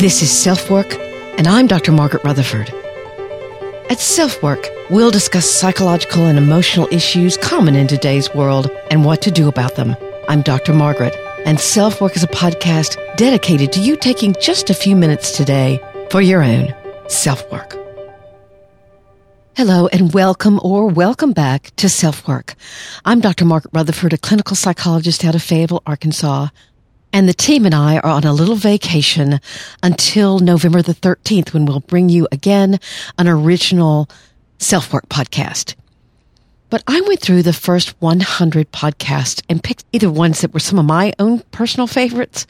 This 0.00 0.22
is 0.22 0.30
Self 0.30 0.70
Work, 0.70 0.94
and 1.36 1.46
I'm 1.46 1.66
Dr. 1.66 1.92
Margaret 1.92 2.24
Rutherford. 2.24 2.70
At 3.90 4.00
Self 4.00 4.42
Work, 4.42 4.66
we'll 4.88 5.10
discuss 5.10 5.44
psychological 5.44 6.24
and 6.24 6.38
emotional 6.38 6.88
issues 6.90 7.36
common 7.36 7.76
in 7.76 7.86
today's 7.86 8.34
world 8.34 8.70
and 8.90 9.04
what 9.04 9.20
to 9.20 9.30
do 9.30 9.46
about 9.46 9.76
them. 9.76 9.94
I'm 10.26 10.40
Dr. 10.40 10.72
Margaret, 10.72 11.14
and 11.44 11.60
Self 11.60 12.00
Work 12.00 12.16
is 12.16 12.22
a 12.22 12.28
podcast 12.28 12.96
dedicated 13.18 13.72
to 13.72 13.80
you 13.80 13.94
taking 13.94 14.34
just 14.40 14.70
a 14.70 14.74
few 14.74 14.96
minutes 14.96 15.36
today 15.36 15.78
for 16.10 16.22
your 16.22 16.42
own 16.42 16.74
self 17.08 17.52
work. 17.52 17.76
Hello 19.54 19.86
and 19.88 20.14
welcome 20.14 20.58
or 20.62 20.86
welcome 20.86 21.32
back 21.32 21.76
to 21.76 21.90
Self 21.90 22.26
Work. 22.26 22.54
I'm 23.04 23.20
Dr. 23.20 23.44
Margaret 23.44 23.74
Rutherford, 23.74 24.14
a 24.14 24.16
clinical 24.16 24.56
psychologist 24.56 25.26
out 25.26 25.34
of 25.34 25.42
Fayetteville, 25.42 25.82
Arkansas. 25.84 26.48
And 27.12 27.28
the 27.28 27.34
team 27.34 27.66
and 27.66 27.74
I 27.74 27.98
are 27.98 28.06
on 28.10 28.24
a 28.24 28.32
little 28.32 28.54
vacation 28.54 29.40
until 29.82 30.38
November 30.38 30.80
the 30.80 30.94
13th 30.94 31.52
when 31.52 31.64
we'll 31.64 31.80
bring 31.80 32.08
you 32.08 32.28
again 32.30 32.78
an 33.18 33.26
original 33.26 34.08
self 34.58 34.92
work 34.92 35.08
podcast. 35.08 35.74
But 36.68 36.84
I 36.86 37.00
went 37.00 37.20
through 37.20 37.42
the 37.42 37.52
first 37.52 38.00
100 38.00 38.70
podcasts 38.70 39.42
and 39.48 39.62
picked 39.62 39.84
either 39.92 40.10
ones 40.10 40.40
that 40.40 40.54
were 40.54 40.60
some 40.60 40.78
of 40.78 40.84
my 40.84 41.12
own 41.18 41.40
personal 41.50 41.88
favorites 41.88 42.46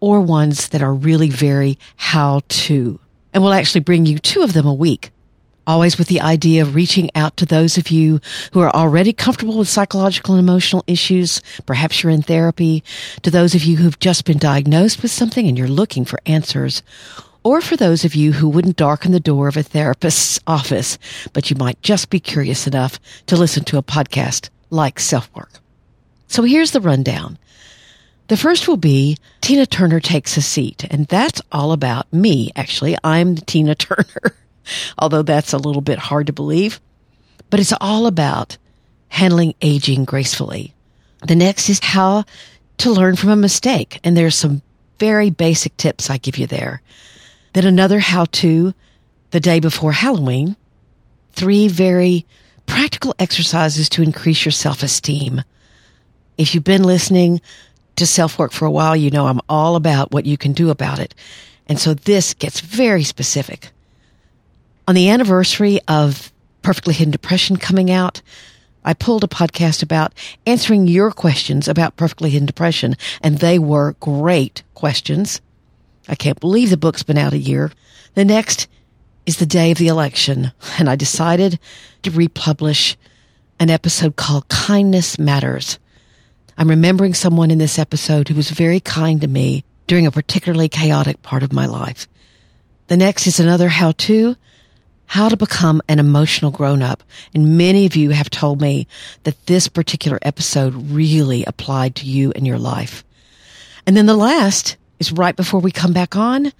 or 0.00 0.20
ones 0.20 0.70
that 0.70 0.82
are 0.82 0.92
really 0.92 1.30
very 1.30 1.78
how 1.94 2.40
to. 2.48 2.98
And 3.32 3.44
we'll 3.44 3.52
actually 3.52 3.82
bring 3.82 4.06
you 4.06 4.18
two 4.18 4.42
of 4.42 4.54
them 4.54 4.66
a 4.66 4.74
week 4.74 5.12
always 5.70 5.96
with 5.96 6.08
the 6.08 6.20
idea 6.20 6.62
of 6.62 6.74
reaching 6.74 7.08
out 7.14 7.36
to 7.36 7.46
those 7.46 7.78
of 7.78 7.92
you 7.92 8.20
who 8.52 8.58
are 8.58 8.74
already 8.74 9.12
comfortable 9.12 9.56
with 9.56 9.68
psychological 9.68 10.34
and 10.34 10.42
emotional 10.42 10.82
issues. 10.88 11.40
Perhaps 11.64 12.02
you're 12.02 12.10
in 12.10 12.22
therapy, 12.22 12.82
to 13.22 13.30
those 13.30 13.54
of 13.54 13.62
you 13.62 13.76
who've 13.76 13.98
just 14.00 14.24
been 14.24 14.36
diagnosed 14.36 15.00
with 15.00 15.12
something 15.12 15.46
and 15.46 15.56
you're 15.56 15.68
looking 15.68 16.04
for 16.04 16.18
answers, 16.26 16.82
or 17.44 17.60
for 17.60 17.76
those 17.76 18.04
of 18.04 18.16
you 18.16 18.32
who 18.32 18.48
wouldn't 18.48 18.76
darken 18.76 19.12
the 19.12 19.20
door 19.20 19.46
of 19.46 19.56
a 19.56 19.62
therapist's 19.62 20.40
office, 20.48 20.98
but 21.32 21.50
you 21.50 21.56
might 21.56 21.80
just 21.82 22.10
be 22.10 22.18
curious 22.18 22.66
enough 22.66 22.98
to 23.26 23.36
listen 23.36 23.62
to 23.62 23.78
a 23.78 23.82
podcast 23.82 24.50
like 24.70 24.98
Self 24.98 25.32
Work. 25.36 25.52
So 26.26 26.42
here's 26.42 26.72
the 26.72 26.80
rundown. 26.80 27.38
The 28.26 28.36
first 28.36 28.66
will 28.66 28.76
be 28.76 29.18
Tina 29.40 29.66
Turner 29.66 30.00
takes 30.00 30.36
a 30.36 30.42
seat, 30.42 30.84
and 30.90 31.06
that's 31.06 31.40
all 31.52 31.70
about 31.70 32.12
me, 32.12 32.50
actually. 32.56 32.96
I'm 33.04 33.36
the 33.36 33.42
Tina 33.42 33.74
Turner 33.76 34.34
although 34.98 35.22
that's 35.22 35.52
a 35.52 35.58
little 35.58 35.82
bit 35.82 35.98
hard 35.98 36.26
to 36.26 36.32
believe. 36.32 36.80
But 37.48 37.60
it's 37.60 37.74
all 37.80 38.06
about 38.06 38.56
handling 39.08 39.54
aging 39.60 40.04
gracefully. 40.04 40.74
The 41.26 41.36
next 41.36 41.68
is 41.68 41.80
how 41.82 42.24
to 42.78 42.90
learn 42.90 43.16
from 43.16 43.30
a 43.30 43.36
mistake. 43.36 44.00
And 44.04 44.16
there's 44.16 44.36
some 44.36 44.62
very 44.98 45.30
basic 45.30 45.76
tips 45.76 46.10
I 46.10 46.18
give 46.18 46.38
you 46.38 46.46
there. 46.46 46.82
Then 47.52 47.66
another 47.66 47.98
how 47.98 48.26
to 48.26 48.74
the 49.30 49.40
day 49.40 49.60
before 49.60 49.92
Halloween. 49.92 50.56
Three 51.32 51.68
very 51.68 52.26
practical 52.66 53.14
exercises 53.18 53.88
to 53.90 54.02
increase 54.02 54.44
your 54.44 54.52
self 54.52 54.82
esteem. 54.82 55.42
If 56.38 56.54
you've 56.54 56.64
been 56.64 56.84
listening 56.84 57.40
to 57.96 58.06
self 58.06 58.38
work 58.38 58.52
for 58.52 58.66
a 58.66 58.70
while, 58.70 58.96
you 58.96 59.10
know 59.10 59.26
I'm 59.26 59.40
all 59.48 59.76
about 59.76 60.12
what 60.12 60.26
you 60.26 60.36
can 60.36 60.52
do 60.52 60.70
about 60.70 60.98
it. 60.98 61.14
And 61.68 61.78
so 61.78 61.94
this 61.94 62.34
gets 62.34 62.60
very 62.60 63.04
specific. 63.04 63.70
On 64.88 64.94
the 64.94 65.08
anniversary 65.08 65.80
of 65.86 66.32
Perfectly 66.62 66.94
Hidden 66.94 67.12
Depression 67.12 67.56
coming 67.56 67.90
out, 67.90 68.22
I 68.84 68.94
pulled 68.94 69.24
a 69.24 69.28
podcast 69.28 69.82
about 69.82 70.14
answering 70.46 70.86
your 70.86 71.10
questions 71.10 71.68
about 71.68 71.96
Perfectly 71.96 72.30
Hidden 72.30 72.46
Depression, 72.46 72.96
and 73.22 73.38
they 73.38 73.58
were 73.58 73.96
great 74.00 74.62
questions. 74.74 75.40
I 76.08 76.14
can't 76.14 76.40
believe 76.40 76.70
the 76.70 76.76
book's 76.76 77.02
been 77.02 77.18
out 77.18 77.34
a 77.34 77.38
year. 77.38 77.70
The 78.14 78.24
next 78.24 78.68
is 79.26 79.36
the 79.36 79.46
day 79.46 79.70
of 79.70 79.78
the 79.78 79.88
election, 79.88 80.52
and 80.78 80.88
I 80.88 80.96
decided 80.96 81.58
to 82.02 82.10
republish 82.10 82.96
an 83.58 83.70
episode 83.70 84.16
called 84.16 84.48
Kindness 84.48 85.18
Matters. 85.18 85.78
I'm 86.56 86.70
remembering 86.70 87.14
someone 87.14 87.50
in 87.50 87.58
this 87.58 87.78
episode 87.78 88.28
who 88.28 88.34
was 88.34 88.50
very 88.50 88.80
kind 88.80 89.20
to 89.20 89.28
me 89.28 89.64
during 89.86 90.06
a 90.06 90.10
particularly 90.10 90.68
chaotic 90.68 91.22
part 91.22 91.42
of 91.42 91.52
my 91.52 91.66
life. 91.66 92.08
The 92.88 92.96
next 92.96 93.26
is 93.26 93.38
another 93.38 93.68
how 93.68 93.92
to 93.92 94.36
how 95.10 95.28
to 95.28 95.36
become 95.36 95.82
an 95.88 95.98
emotional 95.98 96.52
grown 96.52 96.82
up. 96.82 97.02
And 97.34 97.58
many 97.58 97.84
of 97.84 97.96
you 97.96 98.10
have 98.10 98.30
told 98.30 98.60
me 98.60 98.86
that 99.24 99.46
this 99.46 99.66
particular 99.66 100.20
episode 100.22 100.72
really 100.72 101.44
applied 101.46 101.96
to 101.96 102.06
you 102.06 102.30
in 102.36 102.46
your 102.46 102.60
life. 102.60 103.02
And 103.88 103.96
then 103.96 104.06
the 104.06 104.16
last 104.16 104.76
is 105.00 105.10
right 105.10 105.34
before 105.34 105.58
we 105.58 105.72
come 105.72 105.92
back 105.92 106.14
on, 106.14 106.52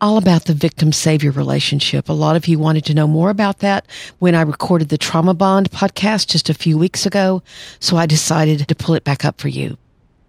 all 0.00 0.16
about 0.16 0.46
the 0.46 0.54
victim 0.54 0.90
savior 0.90 1.30
relationship. 1.30 2.08
A 2.08 2.12
lot 2.12 2.34
of 2.34 2.48
you 2.48 2.58
wanted 2.58 2.84
to 2.86 2.94
know 2.94 3.06
more 3.06 3.30
about 3.30 3.60
that 3.60 3.86
when 4.18 4.34
I 4.34 4.42
recorded 4.42 4.88
the 4.88 4.98
Trauma 4.98 5.32
Bond 5.32 5.70
podcast 5.70 6.26
just 6.26 6.50
a 6.50 6.54
few 6.54 6.76
weeks 6.76 7.06
ago. 7.06 7.44
So 7.78 7.96
I 7.96 8.06
decided 8.06 8.66
to 8.66 8.74
pull 8.74 8.96
it 8.96 9.04
back 9.04 9.24
up 9.24 9.40
for 9.40 9.46
you. 9.46 9.78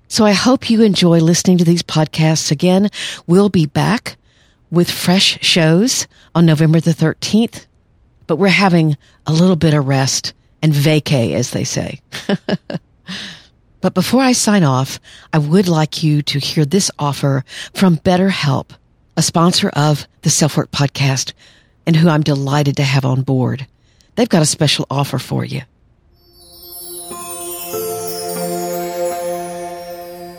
So 0.08 0.24
I 0.24 0.34
hope 0.34 0.70
you 0.70 0.84
enjoy 0.84 1.18
listening 1.18 1.58
to 1.58 1.66
these 1.66 1.82
podcasts 1.82 2.52
again. 2.52 2.92
We'll 3.26 3.50
be 3.50 3.66
back 3.66 4.18
with 4.76 4.92
fresh 4.92 5.40
shows 5.42 6.08
on 6.36 6.46
November 6.46 6.80
the 6.80 6.92
13th, 6.92 7.66
but 8.28 8.36
we're 8.36 8.50
having 8.50 8.98
a 9.26 9.34
little 9.34 9.56
bit 9.56 9.74
of 9.74 9.88
rest 9.88 10.34
and 10.62 10.74
vacay, 10.74 11.34
as 11.34 11.52
they 11.52 11.64
say. 11.64 12.02
but 13.82 13.94
before 13.94 14.22
I 14.22 14.34
sign 14.34 14.64
off, 14.64 15.00
I 15.32 15.38
would 15.38 15.68
like 15.68 16.04
you 16.04 16.22
to 16.24 16.40
hear 16.40 16.66
this 16.66 16.92
offer 17.00 17.44
from 17.74 17.98
BetterHelp, 17.98 18.72
a 19.16 19.22
sponsor 19.22 19.70
of 19.70 20.08
the 20.22 20.30
Self 20.30 20.58
Work 20.58 20.72
podcast 20.72 21.34
and 21.88 21.96
who 21.96 22.10
I'm 22.10 22.24
delighted 22.24 22.78
to 22.78 22.84
have 22.84 23.06
on 23.06 23.22
board. 23.22 23.68
They've 24.16 24.30
got 24.30 24.42
a 24.42 24.48
special 24.48 24.86
offer 24.90 25.20
for 25.20 25.46
you. 25.46 25.62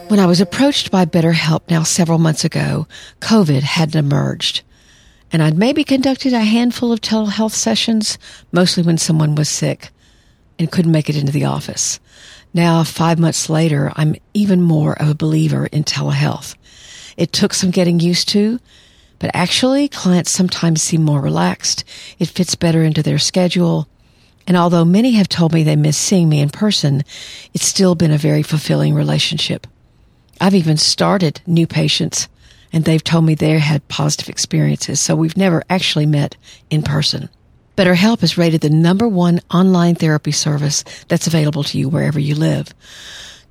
When 0.08 0.20
I 0.20 0.26
was 0.26 0.40
approached 0.40 0.92
by 0.92 1.04
BetterHelp 1.04 1.68
now 1.68 1.82
several 1.82 2.18
months 2.18 2.44
ago, 2.44 2.86
COVID 3.20 3.62
hadn't 3.62 3.98
emerged. 3.98 4.62
And 5.32 5.42
I'd 5.42 5.58
maybe 5.58 5.82
conducted 5.82 6.32
a 6.32 6.40
handful 6.40 6.92
of 6.92 7.00
telehealth 7.00 7.54
sessions, 7.54 8.16
mostly 8.52 8.84
when 8.84 8.98
someone 8.98 9.34
was 9.34 9.48
sick 9.48 9.90
and 10.60 10.70
couldn't 10.70 10.92
make 10.92 11.08
it 11.08 11.16
into 11.16 11.32
the 11.32 11.46
office. 11.46 11.98
Now, 12.54 12.84
five 12.84 13.18
months 13.18 13.50
later, 13.50 13.92
I'm 13.96 14.14
even 14.32 14.62
more 14.62 14.92
of 14.92 15.08
a 15.08 15.14
believer 15.14 15.66
in 15.66 15.82
telehealth. 15.82 16.54
It 17.16 17.32
took 17.32 17.52
some 17.52 17.72
getting 17.72 17.98
used 17.98 18.28
to, 18.28 18.60
but 19.18 19.32
actually, 19.34 19.88
clients 19.88 20.30
sometimes 20.30 20.82
seem 20.82 21.02
more 21.02 21.20
relaxed. 21.20 21.82
It 22.20 22.28
fits 22.28 22.54
better 22.54 22.84
into 22.84 23.02
their 23.02 23.18
schedule. 23.18 23.88
And 24.46 24.56
although 24.56 24.84
many 24.84 25.12
have 25.12 25.28
told 25.28 25.52
me 25.52 25.64
they 25.64 25.74
miss 25.74 25.98
seeing 25.98 26.28
me 26.28 26.40
in 26.40 26.50
person, 26.50 27.02
it's 27.52 27.66
still 27.66 27.96
been 27.96 28.12
a 28.12 28.18
very 28.18 28.44
fulfilling 28.44 28.94
relationship. 28.94 29.66
I've 30.40 30.54
even 30.54 30.76
started 30.76 31.40
new 31.46 31.66
patients 31.66 32.28
and 32.72 32.84
they've 32.84 33.02
told 33.02 33.24
me 33.24 33.34
they 33.34 33.58
had 33.58 33.86
positive 33.88 34.28
experiences. 34.28 35.00
So 35.00 35.16
we've 35.16 35.36
never 35.36 35.62
actually 35.70 36.06
met 36.06 36.36
in 36.70 36.82
person. 36.82 37.28
BetterHelp 37.76 38.22
is 38.22 38.38
rated 38.38 38.62
the 38.62 38.70
number 38.70 39.06
one 39.06 39.40
online 39.50 39.94
therapy 39.94 40.32
service 40.32 40.82
that's 41.08 41.26
available 41.26 41.62
to 41.64 41.78
you 41.78 41.88
wherever 41.88 42.18
you 42.18 42.34
live. 42.34 42.74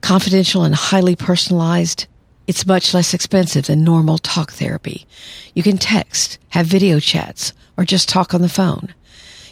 Confidential 0.01 0.63
and 0.63 0.75
highly 0.75 1.15
personalized. 1.15 2.07
It's 2.47 2.65
much 2.65 2.93
less 2.93 3.13
expensive 3.13 3.67
than 3.67 3.83
normal 3.83 4.17
talk 4.17 4.51
therapy. 4.51 5.07
You 5.53 5.63
can 5.63 5.77
text, 5.77 6.37
have 6.49 6.67
video 6.67 6.99
chats, 6.99 7.53
or 7.77 7.85
just 7.85 8.09
talk 8.09 8.33
on 8.33 8.41
the 8.41 8.49
phone. 8.49 8.93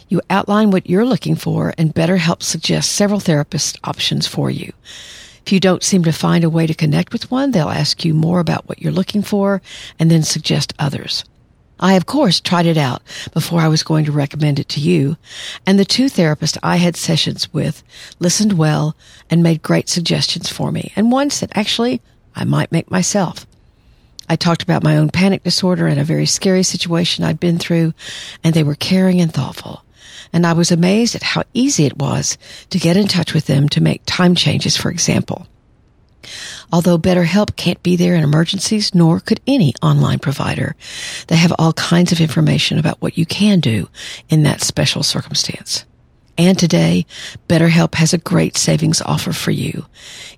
You 0.08 0.20
outline 0.28 0.70
what 0.70 0.88
you're 0.88 1.04
looking 1.04 1.34
for 1.34 1.74
and 1.78 1.94
BetterHelp 1.94 2.42
suggests 2.42 2.92
several 2.92 3.20
therapist 3.20 3.78
options 3.84 4.26
for 4.26 4.50
you. 4.50 4.72
If 5.44 5.52
you 5.52 5.60
don't 5.60 5.82
seem 5.82 6.04
to 6.04 6.12
find 6.12 6.42
a 6.42 6.48
way 6.48 6.66
to 6.66 6.72
connect 6.72 7.12
with 7.12 7.30
one, 7.30 7.50
they'll 7.50 7.68
ask 7.68 8.02
you 8.02 8.14
more 8.14 8.40
about 8.40 8.66
what 8.66 8.80
you're 8.80 8.90
looking 8.90 9.20
for 9.20 9.60
and 9.98 10.10
then 10.10 10.22
suggest 10.22 10.72
others. 10.78 11.22
I, 11.78 11.94
of 11.94 12.06
course, 12.06 12.40
tried 12.40 12.64
it 12.64 12.78
out 12.78 13.02
before 13.34 13.60
I 13.60 13.68
was 13.68 13.82
going 13.82 14.06
to 14.06 14.12
recommend 14.12 14.58
it 14.58 14.70
to 14.70 14.80
you, 14.80 15.18
and 15.66 15.78
the 15.78 15.84
two 15.84 16.06
therapists 16.06 16.56
I 16.62 16.76
had 16.76 16.96
sessions 16.96 17.52
with 17.52 17.82
listened 18.18 18.54
well 18.54 18.96
and 19.28 19.42
made 19.42 19.60
great 19.60 19.90
suggestions 19.90 20.48
for 20.48 20.72
me, 20.72 20.92
and 20.96 21.12
one 21.12 21.28
said, 21.28 21.52
actually 21.54 22.00
I 22.34 22.44
might 22.44 22.72
make 22.72 22.90
myself. 22.90 23.46
I 24.26 24.36
talked 24.36 24.62
about 24.62 24.82
my 24.82 24.96
own 24.96 25.10
panic 25.10 25.42
disorder 25.42 25.86
and 25.86 26.00
a 26.00 26.04
very 26.04 26.24
scary 26.24 26.62
situation 26.62 27.22
I'd 27.22 27.38
been 27.38 27.58
through, 27.58 27.92
and 28.42 28.54
they 28.54 28.62
were 28.62 28.76
caring 28.76 29.20
and 29.20 29.34
thoughtful 29.34 29.83
and 30.34 30.44
I 30.44 30.52
was 30.52 30.72
amazed 30.72 31.14
at 31.14 31.22
how 31.22 31.44
easy 31.54 31.86
it 31.86 31.96
was 31.96 32.36
to 32.70 32.78
get 32.78 32.96
in 32.96 33.06
touch 33.06 33.32
with 33.32 33.46
them 33.46 33.68
to 33.70 33.80
make 33.80 34.02
time 34.04 34.34
changes, 34.34 34.76
for 34.76 34.90
example. 34.90 35.46
Although 36.72 36.98
BetterHelp 36.98 37.54
can't 37.54 37.82
be 37.82 37.94
there 37.94 38.16
in 38.16 38.24
emergencies, 38.24 38.94
nor 38.94 39.20
could 39.20 39.40
any 39.46 39.74
online 39.80 40.18
provider, 40.18 40.74
they 41.28 41.36
have 41.36 41.54
all 41.56 41.72
kinds 41.74 42.10
of 42.10 42.20
information 42.20 42.78
about 42.78 43.00
what 43.00 43.16
you 43.16 43.24
can 43.24 43.60
do 43.60 43.88
in 44.28 44.42
that 44.42 44.60
special 44.60 45.04
circumstance. 45.04 45.84
And 46.36 46.58
today, 46.58 47.06
BetterHelp 47.48 47.94
has 47.94 48.12
a 48.12 48.18
great 48.18 48.56
savings 48.56 49.00
offer 49.00 49.32
for 49.32 49.52
you. 49.52 49.86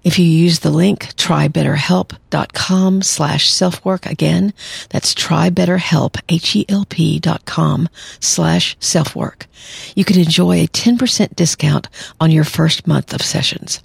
If 0.04 0.18
you 0.18 0.26
use 0.26 0.58
the 0.58 0.70
link 0.70 1.14
trybetterhelp.com 1.14 3.02
slash 3.02 3.50
selfwork 3.50 4.04
again, 4.04 4.52
that's 4.90 5.14
trybetterhelp, 5.14 6.20
H-E-L-P 6.28 7.18
dot 7.20 7.46
com 7.46 7.88
slash 8.20 8.76
selfwork. 8.78 9.46
You 9.94 10.04
can 10.04 10.18
enjoy 10.18 10.62
a 10.62 10.68
10% 10.68 11.34
discount 11.34 11.88
on 12.20 12.30
your 12.30 12.44
first 12.44 12.86
month 12.86 13.14
of 13.14 13.22
sessions. 13.22 13.82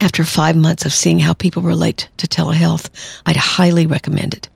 After 0.00 0.24
five 0.24 0.56
months 0.56 0.84
of 0.84 0.92
seeing 0.92 1.20
how 1.20 1.34
people 1.34 1.62
relate 1.62 2.08
to 2.16 2.26
telehealth, 2.26 2.90
I'd 3.24 3.36
highly 3.36 3.86
recommend 3.86 4.34
it. 4.34 4.48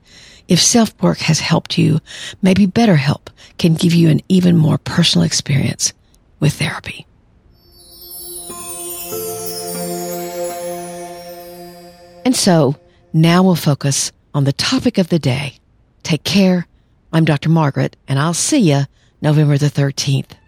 If 0.49 0.61
self-work 0.61 1.19
has 1.19 1.39
helped 1.39 1.77
you, 1.77 2.01
maybe 2.41 2.67
BetterHelp 2.67 3.27
can 3.57 3.75
give 3.75 3.93
you 3.93 4.09
an 4.09 4.19
even 4.27 4.57
more 4.57 4.77
personal 4.77 5.25
experience 5.25 5.93
with 6.39 6.53
therapy. 6.53 7.05
And 12.25 12.35
so 12.35 12.75
now 13.11 13.43
we'll 13.43 13.55
focus 13.55 14.11
on 14.33 14.43
the 14.43 14.53
topic 14.53 14.97
of 14.97 15.09
the 15.09 15.19
day. 15.19 15.55
Take 16.03 16.23
care. 16.23 16.67
I'm 17.11 17.25
Dr. 17.25 17.49
Margaret, 17.49 17.95
and 18.07 18.19
I'll 18.19 18.33
see 18.35 18.59
you 18.59 18.83
November 19.21 19.57
the 19.57 19.67
13th. 19.67 20.38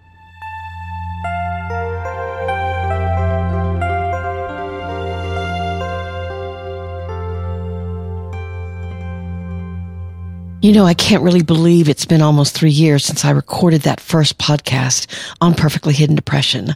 You 10.62 10.74
know, 10.74 10.86
I 10.86 10.94
can't 10.94 11.24
really 11.24 11.42
believe 11.42 11.90
it's 11.90 12.06
been 12.06 12.22
almost 12.22 12.56
three 12.56 12.70
years 12.70 13.04
since 13.04 13.26
I 13.26 13.32
recorded 13.32 13.82
that 13.82 14.00
first 14.00 14.38
podcast 14.38 15.08
on 15.42 15.56
perfectly 15.56 15.92
hidden 15.92 16.16
depression. 16.16 16.76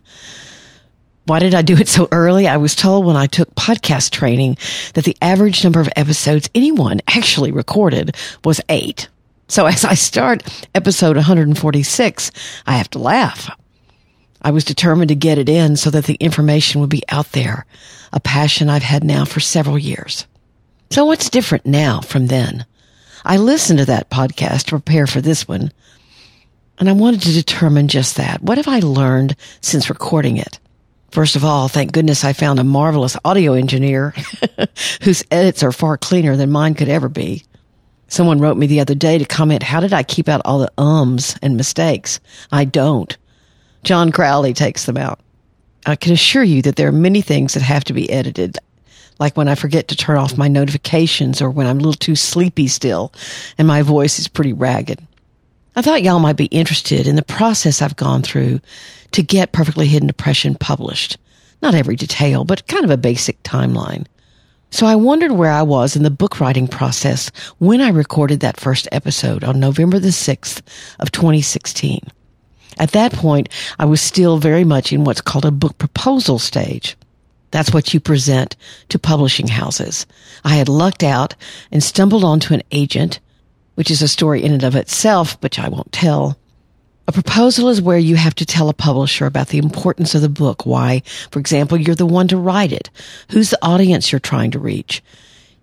Why 1.26 1.38
did 1.38 1.54
I 1.54 1.62
do 1.62 1.76
it 1.78 1.88
so 1.88 2.08
early? 2.12 2.48
I 2.48 2.58
was 2.58 2.76
told 2.76 3.06
when 3.06 3.16
I 3.16 3.28
took 3.28 3.54
podcast 3.54 4.10
training 4.10 4.58
that 4.96 5.04
the 5.04 5.16
average 5.22 5.64
number 5.64 5.80
of 5.80 5.90
episodes 5.96 6.50
anyone 6.56 7.00
actually 7.08 7.52
recorded 7.52 8.16
was 8.44 8.60
eight. 8.70 9.08
So 9.50 9.68
as 9.68 9.86
I 9.86 9.94
start 9.94 10.66
episode 10.74 11.16
146, 11.16 12.32
I 12.66 12.78
have 12.78 12.90
to 12.90 13.00
laugh. 13.00 13.56
I 14.42 14.50
was 14.50 14.64
determined 14.64 15.10
to 15.10 15.16
get 15.16 15.38
it 15.38 15.48
in 15.48 15.78
so 15.78 15.92
that 15.92 16.06
the 16.06 16.16
information 16.16 16.82
would 16.82 16.90
be 16.90 17.04
out 17.10 17.34
there, 17.34 17.68
a 18.12 18.20
passion 18.20 18.68
I've 18.68 18.82
had 18.82 19.04
now 19.04 19.26
for 19.26 19.42
several 19.42 19.78
years. 19.78 20.26
So 20.90 21.06
what's 21.06 21.30
different 21.30 21.68
now 21.68 22.02
from 22.02 22.28
then? 22.28 22.66
I 23.28 23.38
listened 23.38 23.80
to 23.80 23.86
that 23.86 24.12
podcast 24.12 24.66
to 24.66 24.72
prepare 24.72 25.08
for 25.08 25.20
this 25.20 25.48
one, 25.48 25.72
and 26.78 26.88
I 26.88 26.92
wanted 26.92 27.24
to 27.24 27.34
determine 27.34 27.88
just 27.88 28.18
that. 28.18 28.44
What 28.44 28.60
have 28.60 28.68
I 28.68 28.80
learned 28.80 29.36
since 29.62 29.90
recording 29.90 30.38
it? 30.38 30.60
First 31.10 31.36
of 31.36 31.44
all, 31.44 31.68
thank 31.68 31.92
goodness 31.92 32.24
I 32.24 32.34
found 32.34 32.60
a 32.60 32.64
marvelous 32.64 33.18
audio 33.26 33.54
engineer 33.54 34.14
whose 35.02 35.24
edits 35.32 35.64
are 35.64 35.72
far 35.72 35.98
cleaner 35.98 36.36
than 36.36 36.52
mine 36.52 36.76
could 36.76 36.88
ever 36.88 37.10
be. 37.10 37.44
Someone 38.10 38.40
wrote 38.40 38.58
me 38.58 38.68
the 38.68 38.82
other 38.82 38.94
day 38.94 39.18
to 39.18 39.26
comment, 39.26 39.64
how 39.64 39.80
did 39.80 39.92
I 39.92 40.04
keep 40.04 40.30
out 40.30 40.42
all 40.46 40.60
the 40.60 40.72
ums 40.78 41.36
and 41.42 41.58
mistakes? 41.58 42.20
I 42.52 42.66
don't. 42.66 43.18
John 43.84 44.12
Crowley 44.12 44.54
takes 44.54 44.86
them 44.86 44.98
out. 44.98 45.20
I 45.88 45.96
can 45.96 46.14
assure 46.14 46.44
you 46.44 46.62
that 46.62 46.76
there 46.76 46.90
are 46.90 46.92
many 46.92 47.22
things 47.22 47.56
that 47.56 47.64
have 47.64 47.86
to 47.86 47.94
be 47.94 48.12
edited 48.12 48.60
like 49.20 49.38
when 49.38 49.48
I 49.48 49.56
forget 49.56 49.88
to 49.88 49.96
turn 49.96 50.18
off 50.18 50.38
my 50.38 50.48
notifications 50.48 51.42
or 51.42 51.50
when 51.50 51.68
I'm 51.68 51.78
a 51.78 51.80
little 51.80 51.94
too 51.94 52.16
sleepy 52.16 52.68
still 52.68 53.14
and 53.58 53.68
my 53.68 53.82
voice 53.82 54.20
is 54.20 54.28
pretty 54.28 54.54
ragged. 54.54 55.06
I 55.76 55.82
thought 55.82 56.04
y'all 56.04 56.20
might 56.20 56.38
be 56.38 56.46
interested 56.46 57.08
in 57.08 57.16
the 57.16 57.24
process 57.24 57.82
I've 57.82 57.96
gone 57.96 58.22
through 58.22 58.62
to 59.12 59.24
get 59.24 59.52
Perfectly 59.52 59.88
Hidden 59.88 60.08
Depression 60.08 60.56
published. 60.56 61.18
Not 61.62 61.76
every 61.76 61.96
detail, 61.96 62.46
but 62.46 62.68
kind 62.68 62.86
of 62.86 62.92
a 62.92 62.98
basic 62.98 63.42
timeline. 63.44 64.06
So 64.72 64.86
I 64.86 64.96
wondered 64.96 65.32
where 65.32 65.52
I 65.52 65.62
was 65.62 65.96
in 65.96 66.04
the 66.04 66.10
book 66.10 66.40
writing 66.40 66.68
process 66.68 67.30
when 67.60 67.82
I 67.82 67.90
recorded 67.90 68.42
that 68.42 68.60
first 68.60 68.88
episode 68.92 69.44
on 69.44 69.60
November 69.60 70.00
the 70.00 70.10
6th 70.10 70.62
of 71.00 71.12
2016. 71.12 72.02
At 72.78 72.92
that 72.92 73.14
point, 73.14 73.50
I 73.80 73.86
was 73.86 74.02
still 74.02 74.38
very 74.38 74.66
much 74.66 74.92
in 74.92 75.06
what's 75.06 75.22
called 75.22 75.46
a 75.46 75.52
book 75.52 75.78
proposal 75.78 76.40
stage. 76.40 76.98
That's 77.52 77.74
what 77.74 77.94
you 77.94 78.00
present 78.00 78.56
to 78.90 79.00
publishing 79.00 79.48
houses. 79.48 80.06
I 80.44 80.56
had 80.56 80.70
lucked 80.70 81.04
out 81.04 81.36
and 81.72 81.84
stumbled 81.84 82.24
onto 82.24 82.54
an 82.54 82.64
agent, 82.72 83.20
which 83.76 83.92
is 83.92 84.02
a 84.02 84.08
story 84.08 84.44
in 84.44 84.52
and 84.52 84.64
of 84.64 84.76
itself, 84.76 85.42
which 85.42 85.60
I 85.60 85.70
won't 85.70 85.92
tell. 85.92 86.38
A 87.08 87.12
proposal 87.12 87.70
is 87.70 87.82
where 87.82 88.00
you 88.00 88.16
have 88.16 88.34
to 88.36 88.46
tell 88.46 88.68
a 88.68 88.74
publisher 88.74 89.26
about 89.28 89.50
the 89.50 89.60
importance 89.60 90.16
of 90.16 90.22
the 90.22 90.30
book, 90.30 90.66
why, 90.66 91.04
for 91.30 91.40
example, 91.40 91.78
you're 91.78 91.94
the 91.94 92.06
one 92.06 92.28
to 92.30 92.38
write 92.38 92.72
it, 92.72 92.90
who's 93.30 93.52
the 93.52 93.60
audience 93.62 94.12
you're 94.12 94.20
trying 94.20 94.52
to 94.52 94.60
reach. 94.60 95.04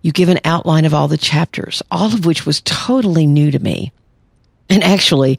You 0.01 0.11
give 0.11 0.29
an 0.29 0.39
outline 0.45 0.85
of 0.85 0.93
all 0.93 1.07
the 1.07 1.17
chapters, 1.17 1.83
all 1.91 2.13
of 2.13 2.25
which 2.25 2.45
was 2.45 2.61
totally 2.61 3.27
new 3.27 3.51
to 3.51 3.59
me. 3.59 3.91
And 4.69 4.83
actually, 4.83 5.37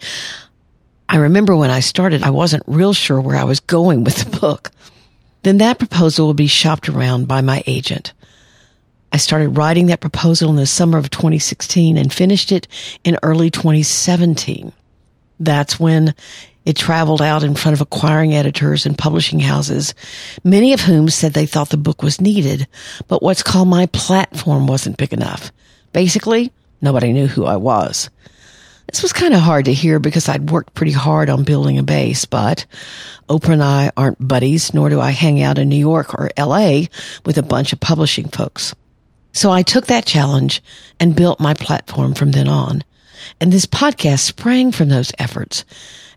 I 1.08 1.17
remember 1.17 1.56
when 1.56 1.70
I 1.70 1.81
started, 1.81 2.23
I 2.23 2.31
wasn't 2.31 2.64
real 2.67 2.93
sure 2.93 3.20
where 3.20 3.37
I 3.37 3.44
was 3.44 3.61
going 3.61 4.05
with 4.05 4.17
the 4.17 4.38
book. 4.38 4.70
Then 5.44 5.58
that 5.58 5.79
proposal 5.79 6.26
will 6.26 6.35
be 6.35 6.46
shopped 6.46 6.88
around 6.88 7.29
by 7.29 7.43
my 7.43 7.62
agent. 7.67 8.14
I 9.12 9.19
started 9.19 9.50
writing 9.50 9.87
that 9.87 10.00
proposal 10.00 10.49
in 10.49 10.56
the 10.56 10.67
summer 10.67 10.96
of 10.96 11.11
2016 11.11 11.99
and 11.99 12.11
finished 12.11 12.50
it 12.50 12.67
in 13.05 13.19
early 13.23 13.50
2017. 13.50 14.73
That's 15.38 15.79
when 15.79 16.14
it 16.64 16.76
traveled 16.76 17.20
out 17.20 17.43
in 17.43 17.55
front 17.55 17.75
of 17.75 17.82
acquiring 17.82 18.35
editors 18.35 18.87
and 18.87 18.96
publishing 18.96 19.38
houses, 19.38 19.94
many 20.43 20.73
of 20.73 20.81
whom 20.81 21.11
said 21.11 21.35
they 21.35 21.44
thought 21.44 21.69
the 21.69 21.76
book 21.76 22.02
was 22.02 22.23
needed, 22.23 22.67
but 23.06 23.23
what's 23.23 23.43
called 23.43 23.69
my 23.69 23.85
platform 23.87 24.67
wasn't 24.67 24.96
big 24.96 25.12
enough. 25.12 25.52
Basically, 25.93 26.52
nobody 26.81 27.12
knew 27.12 27.26
who 27.26 27.44
I 27.44 27.56
was. 27.56 28.08
This 28.86 29.02
was 29.02 29.12
kind 29.12 29.34
of 29.34 29.40
hard 29.40 29.64
to 29.64 29.75
hear 29.75 29.98
because 29.98 30.28
I'd 30.28 30.50
worked 30.50 30.75
pretty 30.75 30.92
hard 30.92 31.31
on 31.31 31.44
building 31.44 31.78
a 31.78 31.82
base, 31.82 32.26
but 32.26 32.66
Oprah 33.28 33.54
and 33.54 33.62
I 33.62 33.90
aren't 33.96 34.26
buddies, 34.26 34.75
nor 34.75 34.88
do 34.90 35.00
I 35.00 35.10
hang 35.10 35.42
out 35.42 35.58
in 35.58 35.69
New 35.69 35.76
York 35.76 36.14
or 36.14 36.31
LA 36.38 36.82
with 37.25 37.38
a 37.38 37.42
bunch 37.42 37.72
of 37.72 37.81
publishing 37.81 38.28
folks. 38.28 38.75
So 39.32 39.50
I 39.50 39.62
took 39.62 39.86
that 39.86 40.06
challenge 40.06 40.62
and 41.00 41.16
built 41.16 41.40
my 41.40 41.54
platform 41.54 42.14
from 42.14 42.31
then 42.31 42.46
on. 42.46 42.84
And 43.40 43.52
this 43.52 43.66
podcast 43.66 44.20
sprang 44.20 44.70
from 44.70 44.90
those 44.90 45.12
efforts 45.19 45.64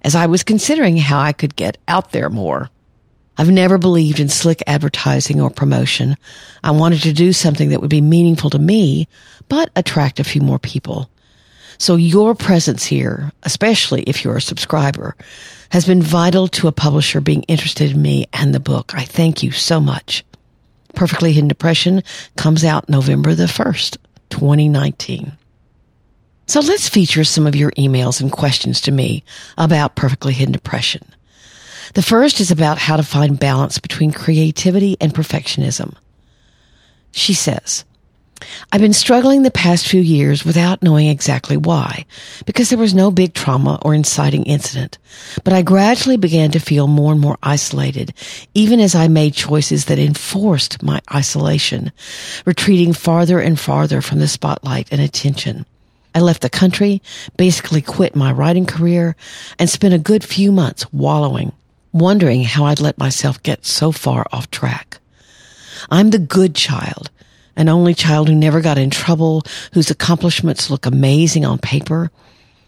as 0.03 0.13
I 0.13 0.27
was 0.27 0.43
considering 0.43 0.97
how 0.97 1.19
I 1.19 1.33
could 1.33 1.55
get 1.55 1.77
out 1.87 2.11
there 2.11 2.29
more. 2.29 2.69
I've 3.37 3.49
never 3.49 3.77
believed 3.77 4.19
in 4.19 4.29
slick 4.29 4.63
advertising 4.67 5.39
or 5.39 5.49
promotion. 5.49 6.17
I 6.63 6.71
wanted 6.71 7.01
to 7.03 7.13
do 7.13 7.33
something 7.33 7.69
that 7.69 7.81
would 7.81 7.89
be 7.89 8.01
meaningful 8.01 8.49
to 8.51 8.59
me, 8.59 9.07
but 9.47 9.69
attract 9.75 10.19
a 10.19 10.23
few 10.23 10.41
more 10.41 10.59
people. 10.59 11.09
So 11.77 11.95
your 11.95 12.35
presence 12.35 12.85
here, 12.85 13.31
especially 13.43 14.03
if 14.03 14.23
you're 14.23 14.37
a 14.37 14.41
subscriber, 14.41 15.15
has 15.69 15.85
been 15.85 16.01
vital 16.01 16.47
to 16.49 16.67
a 16.67 16.71
publisher 16.71 17.21
being 17.21 17.43
interested 17.43 17.91
in 17.91 18.01
me 18.01 18.25
and 18.33 18.53
the 18.53 18.59
book. 18.59 18.93
I 18.95 19.03
thank 19.03 19.43
you 19.43 19.51
so 19.51 19.79
much. 19.79 20.23
Perfectly 20.95 21.33
Hidden 21.33 21.47
Depression 21.47 22.01
comes 22.35 22.63
out 22.63 22.89
November 22.89 23.35
the 23.35 23.45
1st, 23.45 23.97
2019. 24.29 25.33
So 26.47 26.61
let's 26.61 26.87
feature 26.87 27.25
some 27.25 27.45
of 27.45 27.55
your 27.55 27.71
emails 27.71 28.21
and 28.21 28.31
questions 28.31 28.81
to 28.81 28.91
me 28.91 29.23
about 29.57 29.95
Perfectly 29.95 30.33
Hidden 30.33 30.53
Depression. 30.53 31.05
The 31.93 32.01
first 32.01 32.39
is 32.39 32.51
about 32.51 32.77
how 32.77 32.97
to 32.97 33.03
find 33.03 33.39
balance 33.39 33.79
between 33.79 34.11
creativity 34.11 34.97
and 34.99 35.13
perfectionism. 35.13 35.95
She 37.11 37.33
says, 37.33 37.85
I've 38.71 38.81
been 38.81 38.93
struggling 38.93 39.43
the 39.43 39.51
past 39.51 39.87
few 39.87 40.01
years 40.01 40.45
without 40.45 40.83
knowing 40.83 41.07
exactly 41.07 41.57
why, 41.57 42.05
because 42.45 42.69
there 42.69 42.77
was 42.77 42.93
no 42.93 43.11
big 43.11 43.33
trauma 43.33 43.79
or 43.81 43.93
inciting 43.93 44.43
incident. 44.43 44.97
But 45.43 45.53
I 45.53 45.61
gradually 45.61 46.17
began 46.17 46.51
to 46.51 46.59
feel 46.59 46.87
more 46.87 47.11
and 47.11 47.21
more 47.21 47.37
isolated, 47.41 48.13
even 48.53 48.79
as 48.79 48.93
I 48.93 49.07
made 49.07 49.33
choices 49.33 49.85
that 49.85 49.99
enforced 49.99 50.83
my 50.83 51.01
isolation, 51.13 51.91
retreating 52.45 52.93
farther 52.93 53.39
and 53.39 53.59
farther 53.59 54.01
from 54.01 54.19
the 54.19 54.27
spotlight 54.27 54.87
and 54.91 55.01
attention. 55.01 55.65
I 56.13 56.19
left 56.19 56.41
the 56.41 56.49
country, 56.49 57.01
basically 57.37 57.81
quit 57.81 58.15
my 58.15 58.31
writing 58.31 58.65
career, 58.65 59.15
and 59.59 59.69
spent 59.69 59.93
a 59.93 59.99
good 59.99 60.23
few 60.23 60.51
months 60.51 60.91
wallowing, 60.91 61.53
wondering 61.93 62.43
how 62.43 62.65
I'd 62.65 62.79
let 62.79 62.97
myself 62.97 63.41
get 63.43 63.65
so 63.65 63.91
far 63.91 64.25
off 64.31 64.51
track. 64.51 64.97
I'm 65.89 66.09
the 66.09 66.19
good 66.19 66.55
child 66.55 67.11
an 67.57 67.67
only 67.67 67.93
child 67.93 68.29
who 68.29 68.35
never 68.35 68.61
got 68.61 68.77
in 68.77 68.89
trouble, 68.89 69.43
whose 69.73 69.91
accomplishments 69.91 70.69
look 70.69 70.85
amazing 70.85 71.43
on 71.43 71.57
paper. 71.57 72.09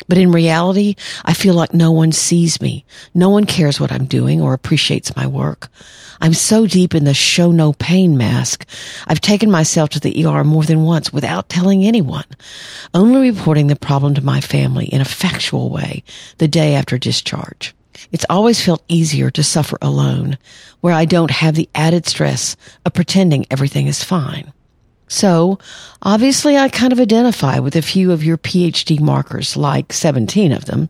But 0.10 0.18
in 0.18 0.32
reality, 0.32 0.96
I 1.24 1.34
feel 1.34 1.54
like 1.54 1.74
no 1.74 1.92
one 1.92 2.12
sees 2.12 2.60
me. 2.60 2.84
No 3.14 3.30
one 3.30 3.46
cares 3.46 3.80
what 3.80 3.92
I'm 3.92 4.06
doing 4.06 4.42
or 4.42 4.54
appreciates 4.54 5.16
my 5.16 5.28
work. 5.28 5.70
I'm 6.20 6.34
so 6.34 6.66
deep 6.66 6.96
in 6.96 7.04
the 7.06 7.14
show 7.14 7.52
no 7.52 7.74
pain 7.74 8.18
mask. 8.18 8.66
I've 9.08 9.22
taken 9.22 9.52
myself 9.52 9.90
to 9.92 10.00
the 10.00 10.26
ER 10.26 10.44
more 10.44 10.64
than 10.64 10.84
once 10.84 11.14
without 11.14 11.48
telling 11.48 11.86
anyone, 11.86 12.26
only 12.94 13.30
reporting 13.30 13.68
the 13.68 13.76
problem 13.76 14.16
to 14.16 14.26
my 14.26 14.42
family 14.42 14.88
in 14.88 15.00
a 15.00 15.06
factual 15.06 15.70
way 15.70 16.04
the 16.40 16.48
day 16.48 16.74
after 16.74 16.98
discharge. 16.98 17.76
It's 18.12 18.26
always 18.30 18.64
felt 18.64 18.84
easier 18.88 19.30
to 19.32 19.44
suffer 19.44 19.78
alone, 19.82 20.38
where 20.82 20.94
I 20.94 21.06
don't 21.06 21.32
have 21.32 21.56
the 21.56 21.70
added 21.76 22.08
stress 22.08 22.56
of 22.86 22.94
pretending 22.94 23.46
everything 23.52 23.88
is 23.88 24.04
fine. 24.04 24.54
So, 25.10 25.58
obviously, 26.04 26.56
I 26.56 26.70
kind 26.70 26.94
of 26.94 27.00
identify 27.00 27.58
with 27.58 27.76
a 27.76 27.82
few 27.82 28.12
of 28.12 28.24
your 28.24 28.38
PHD 28.38 29.00
markers, 29.02 29.58
like 29.58 29.92
17 29.92 30.52
of 30.52 30.66
them. 30.66 30.88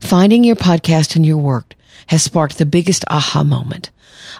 Finding 0.00 0.44
your 0.44 0.56
podcast 0.56 1.14
and 1.14 1.24
your 1.26 1.36
work 1.36 1.74
has 2.06 2.22
sparked 2.22 2.56
the 2.56 2.66
biggest 2.66 3.04
aha 3.10 3.44
moment. 3.44 3.90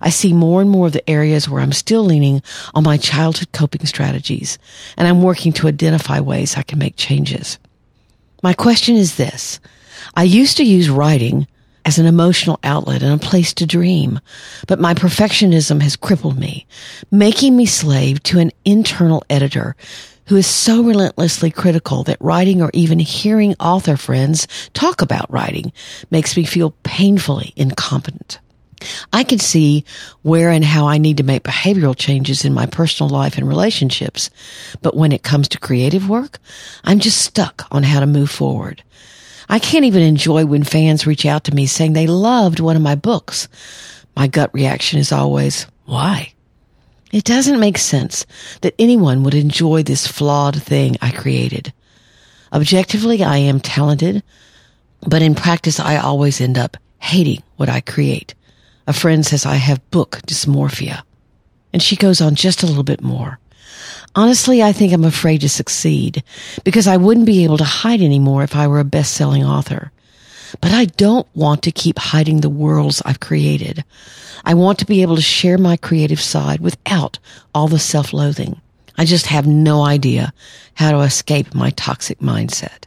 I 0.00 0.08
see 0.08 0.32
more 0.32 0.62
and 0.62 0.70
more 0.70 0.87
of 0.87 0.94
the 0.94 1.08
areas 1.08 1.49
where 1.49 1.61
I'm 1.62 1.73
still 1.73 2.02
leaning 2.02 2.42
on 2.75 2.82
my 2.82 2.96
childhood 2.96 3.52
coping 3.52 3.84
strategies, 3.87 4.58
and 4.96 5.06
I'm 5.06 5.23
working 5.23 5.52
to 5.52 5.68
identify 5.68 6.20
ways 6.20 6.56
I 6.56 6.62
can 6.62 6.78
make 6.78 6.96
changes. 6.96 7.58
My 8.42 8.54
question 8.54 8.96
is 8.96 9.16
this. 9.16 9.61
I 10.16 10.23
used 10.25 10.56
to 10.56 10.64
use 10.64 10.90
writing 10.90 11.46
as 11.84 11.98
an 11.98 12.06
emotional 12.06 12.58
outlet 12.64 13.02
and 13.02 13.12
a 13.12 13.24
place 13.24 13.52
to 13.54 13.66
dream. 13.66 14.20
But 14.66 14.80
my 14.80 14.94
perfectionism 14.94 15.82
has 15.82 15.96
crippled 15.96 16.38
me, 16.38 16.66
making 17.10 17.56
me 17.56 17.66
slave 17.66 18.22
to 18.24 18.38
an 18.38 18.50
internal 18.64 19.24
editor 19.28 19.76
who 20.26 20.36
is 20.36 20.46
so 20.46 20.82
relentlessly 20.82 21.50
critical 21.50 22.02
that 22.04 22.20
writing 22.20 22.62
or 22.62 22.70
even 22.72 22.98
hearing 22.98 23.54
author 23.60 23.96
friends 23.96 24.48
talk 24.72 25.02
about 25.02 25.30
writing 25.30 25.72
makes 26.10 26.36
me 26.36 26.44
feel 26.44 26.74
painfully 26.82 27.52
incompetent. 27.56 28.38
I 29.12 29.24
can 29.24 29.38
see 29.38 29.84
where 30.22 30.50
and 30.50 30.64
how 30.64 30.86
I 30.86 30.98
need 30.98 31.16
to 31.18 31.22
make 31.22 31.42
behavioral 31.42 31.96
changes 31.96 32.44
in 32.44 32.52
my 32.52 32.66
personal 32.66 33.10
life 33.10 33.38
and 33.38 33.48
relationships. 33.48 34.30
But 34.82 34.96
when 34.96 35.12
it 35.12 35.22
comes 35.22 35.48
to 35.48 35.60
creative 35.60 36.08
work, 36.08 36.38
I'm 36.84 36.98
just 36.98 37.22
stuck 37.22 37.66
on 37.70 37.82
how 37.82 38.00
to 38.00 38.06
move 38.06 38.30
forward. 38.30 38.82
I 39.48 39.58
can't 39.58 39.84
even 39.84 40.02
enjoy 40.02 40.46
when 40.46 40.64
fans 40.64 41.06
reach 41.06 41.26
out 41.26 41.44
to 41.44 41.54
me 41.54 41.66
saying 41.66 41.92
they 41.92 42.06
loved 42.06 42.60
one 42.60 42.76
of 42.76 42.82
my 42.82 42.94
books. 42.94 43.48
My 44.16 44.26
gut 44.26 44.50
reaction 44.52 44.98
is 44.98 45.12
always, 45.12 45.66
why? 45.84 46.32
It 47.12 47.24
doesn't 47.24 47.60
make 47.60 47.78
sense 47.78 48.26
that 48.62 48.74
anyone 48.78 49.22
would 49.22 49.34
enjoy 49.34 49.82
this 49.82 50.06
flawed 50.06 50.60
thing 50.60 50.96
I 51.00 51.10
created. 51.10 51.72
Objectively, 52.52 53.22
I 53.22 53.36
am 53.36 53.60
talented, 53.60 54.22
but 55.06 55.22
in 55.22 55.34
practice, 55.34 55.78
I 55.78 55.96
always 55.96 56.40
end 56.40 56.58
up 56.58 56.76
hating 56.98 57.42
what 57.56 57.68
I 57.68 57.80
create. 57.80 58.34
A 58.86 58.92
friend 58.92 59.24
says 59.24 59.46
I 59.46 59.56
have 59.56 59.90
book 59.90 60.20
dysmorphia. 60.26 61.02
And 61.72 61.82
she 61.82 61.96
goes 61.96 62.20
on 62.20 62.34
just 62.34 62.62
a 62.62 62.66
little 62.66 62.84
bit 62.84 63.00
more. 63.00 63.38
Honestly, 64.16 64.62
I 64.62 64.73
think 64.73 64.92
I'm 64.92 65.04
afraid 65.04 65.40
to 65.40 65.49
succeed 65.49 66.23
because 66.62 66.87
I 66.87 66.97
wouldn't 66.97 67.26
be 67.26 67.42
able 67.42 67.59
to 67.59 67.64
hide 67.64 68.00
anymore 68.00 68.44
if 68.44 68.54
I 68.54 68.68
were 68.68 68.78
a 68.78 68.85
best-selling 68.85 69.44
author. 69.44 69.90
But 70.61 70.71
I 70.71 70.85
don't 70.85 71.26
want 71.35 71.64
to 71.64 71.73
keep 71.73 71.99
hiding 71.99 72.40
the 72.40 72.49
worlds 72.49 73.02
I've 73.04 73.18
created. 73.18 73.85
I 74.44 74.54
want 74.54 74.78
to 74.78 74.87
be 74.87 75.02
able 75.02 75.16
to 75.16 75.23
share 75.23 75.59
my 75.59 75.76
creative 75.76 76.21
side 76.21 76.61
without 76.61 77.18
all 77.52 77.66
the 77.66 77.80
self-loathing. 77.80 78.61
I 78.97 79.04
just 79.04 79.26
have 79.26 79.49
no 79.49 79.83
idea 79.83 80.33
how 80.75 80.92
to 80.92 81.00
escape 81.00 81.52
my 81.52 81.71
toxic 81.71 82.21
mindset. 82.21 82.85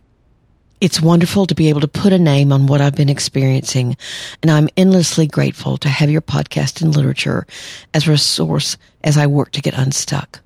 It's 0.79 1.01
wonderful 1.01 1.45
to 1.47 1.55
be 1.55 1.67
able 1.67 1.81
to 1.81 1.89
put 1.89 2.13
a 2.13 2.19
name 2.19 2.53
on 2.53 2.67
what 2.67 2.79
I've 2.79 2.95
been 2.95 3.09
experiencing, 3.09 3.97
and 4.41 4.49
I'm 4.49 4.69
endlessly 4.77 5.27
grateful 5.27 5.77
to 5.79 5.89
have 5.89 6.09
your 6.09 6.21
podcast 6.21 6.81
and 6.81 6.95
literature 6.95 7.45
as 7.93 8.07
a 8.07 8.11
resource 8.11 8.77
as 9.03 9.17
I 9.17 9.27
work 9.27 9.51
to 9.53 9.61
get 9.61 9.73
unstuck 9.73 10.39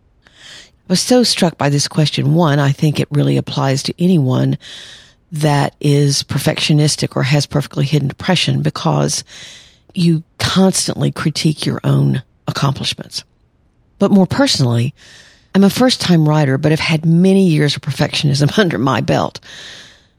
was 0.92 1.00
so 1.00 1.24
struck 1.24 1.58
by 1.58 1.70
this 1.70 1.88
question. 1.88 2.36
One, 2.36 2.60
I 2.60 2.74
think 2.74 3.00
it 3.00 3.08
really 3.12 3.38
applies 3.38 3.82
to 3.84 3.94
anyone 3.98 4.58
that 5.32 5.74
is 5.80 6.22
perfectionistic 6.24 7.16
or 7.16 7.24
has 7.24 7.46
perfectly 7.46 7.86
hidden 7.86 8.10
depression 8.10 8.62
because 8.62 9.24
you 9.94 10.22
constantly 10.38 11.10
critique 11.10 11.66
your 11.66 11.80
own 11.86 12.22
accomplishments. 12.46 13.24
But 14.00 14.12
more 14.12 14.28
personally, 14.28 14.94
I'm 15.56 15.64
a 15.64 15.70
first 15.70 16.02
time 16.02 16.28
writer, 16.28 16.58
but 16.58 16.74
have 16.74 16.82
had 16.82 17.06
many 17.06 17.48
years 17.48 17.78
of 17.78 17.82
perfectionism 17.82 18.58
under 18.60 18.78
my 18.78 19.00
belt. 19.00 19.40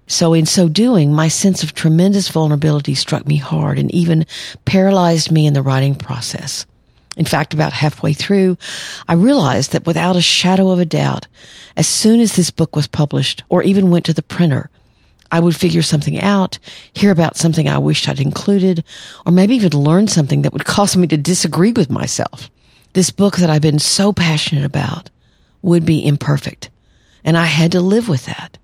So 0.06 0.32
in 0.32 0.46
so 0.46 0.70
doing, 0.70 1.12
my 1.12 1.28
sense 1.28 1.62
of 1.62 1.74
tremendous 1.74 2.30
vulnerability 2.30 2.94
struck 2.94 3.26
me 3.26 3.36
hard 3.36 3.78
and 3.78 3.94
even 3.94 4.24
paralyzed 4.64 5.30
me 5.30 5.46
in 5.46 5.52
the 5.52 5.62
writing 5.62 5.94
process. 5.94 6.64
In 7.16 7.24
fact, 7.26 7.52
about 7.52 7.74
halfway 7.74 8.14
through, 8.14 8.56
I 9.06 9.14
realized 9.14 9.72
that 9.72 9.86
without 9.86 10.16
a 10.16 10.22
shadow 10.22 10.70
of 10.70 10.78
a 10.78 10.86
doubt, 10.86 11.26
as 11.76 11.86
soon 11.86 12.20
as 12.20 12.36
this 12.36 12.50
book 12.50 12.74
was 12.74 12.86
published 12.86 13.42
or 13.50 13.62
even 13.62 13.90
went 13.90 14.06
to 14.06 14.14
the 14.14 14.22
printer, 14.22 14.70
I 15.30 15.40
would 15.40 15.56
figure 15.56 15.82
something 15.82 16.20
out, 16.20 16.58
hear 16.94 17.10
about 17.10 17.36
something 17.36 17.68
I 17.68 17.78
wished 17.78 18.08
I'd 18.08 18.20
included, 18.20 18.84
or 19.26 19.32
maybe 19.32 19.54
even 19.56 19.72
learn 19.72 20.08
something 20.08 20.42
that 20.42 20.52
would 20.52 20.64
cause 20.64 20.96
me 20.96 21.06
to 21.08 21.16
disagree 21.16 21.72
with 21.72 21.90
myself. 21.90 22.50
This 22.94 23.10
book 23.10 23.36
that 23.36 23.50
I've 23.50 23.62
been 23.62 23.78
so 23.78 24.12
passionate 24.12 24.64
about 24.64 25.10
would 25.62 25.84
be 25.86 26.04
imperfect, 26.04 26.70
and 27.24 27.36
I 27.36 27.46
had 27.46 27.72
to 27.72 27.80
live 27.80 28.08
with 28.08 28.26
that. 28.26 28.58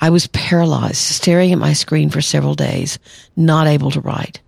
I 0.00 0.10
was 0.10 0.28
paralyzed, 0.28 0.96
staring 0.96 1.52
at 1.52 1.58
my 1.58 1.72
screen 1.72 2.10
for 2.10 2.20
several 2.20 2.54
days, 2.54 3.00
not 3.36 3.66
able 3.66 3.90
to 3.92 4.00
write. 4.00 4.40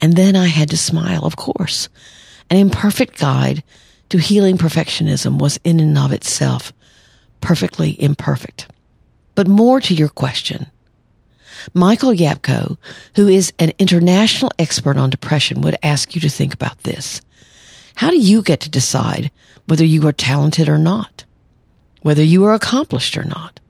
And 0.00 0.16
then 0.16 0.36
I 0.36 0.46
had 0.46 0.70
to 0.70 0.78
smile, 0.78 1.24
of 1.24 1.36
course 1.36 1.90
an 2.50 2.56
imperfect 2.56 3.18
guide 3.18 3.62
to 4.10 4.18
healing 4.18 4.58
perfectionism 4.58 5.38
was 5.38 5.58
in 5.64 5.80
and 5.80 5.96
of 5.96 6.12
itself 6.12 6.72
perfectly 7.40 8.00
imperfect. 8.02 8.66
But 9.34 9.48
more 9.48 9.80
to 9.80 9.94
your 9.94 10.08
question. 10.08 10.66
Michael 11.74 12.12
Yapko, 12.12 12.76
who 13.16 13.28
is 13.28 13.52
an 13.58 13.72
international 13.78 14.50
expert 14.58 14.96
on 14.96 15.10
depression, 15.10 15.60
would 15.60 15.78
ask 15.82 16.14
you 16.14 16.20
to 16.22 16.28
think 16.28 16.54
about 16.54 16.78
this. 16.82 17.20
How 17.96 18.10
do 18.10 18.18
you 18.18 18.42
get 18.42 18.60
to 18.60 18.70
decide 18.70 19.30
whether 19.66 19.84
you 19.84 20.06
are 20.08 20.12
talented 20.12 20.68
or 20.68 20.78
not? 20.78 21.24
Whether 22.02 22.22
you 22.22 22.44
are 22.44 22.54
accomplished 22.54 23.16
or 23.16 23.24
not? 23.24 23.60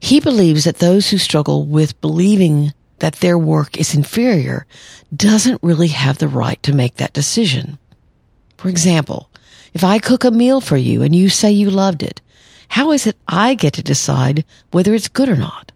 He 0.00 0.20
believes 0.20 0.64
that 0.64 0.78
those 0.78 1.10
who 1.10 1.18
struggle 1.18 1.66
with 1.66 2.00
believing 2.00 2.72
that 2.98 3.16
their 3.16 3.38
work 3.38 3.76
is 3.76 3.94
inferior 3.94 4.66
doesn't 5.14 5.62
really 5.62 5.88
have 5.88 6.18
the 6.18 6.28
right 6.28 6.62
to 6.62 6.74
make 6.74 6.96
that 6.96 7.12
decision. 7.12 7.78
For 8.56 8.68
example, 8.68 9.30
if 9.74 9.84
I 9.84 9.98
cook 9.98 10.24
a 10.24 10.30
meal 10.30 10.60
for 10.60 10.76
you 10.76 11.02
and 11.02 11.14
you 11.14 11.28
say 11.28 11.50
you 11.50 11.70
loved 11.70 12.02
it, 12.02 12.20
how 12.68 12.92
is 12.92 13.06
it 13.06 13.16
I 13.26 13.54
get 13.54 13.74
to 13.74 13.82
decide 13.82 14.44
whether 14.72 14.94
it's 14.94 15.08
good 15.08 15.28
or 15.28 15.36
not? 15.36 15.72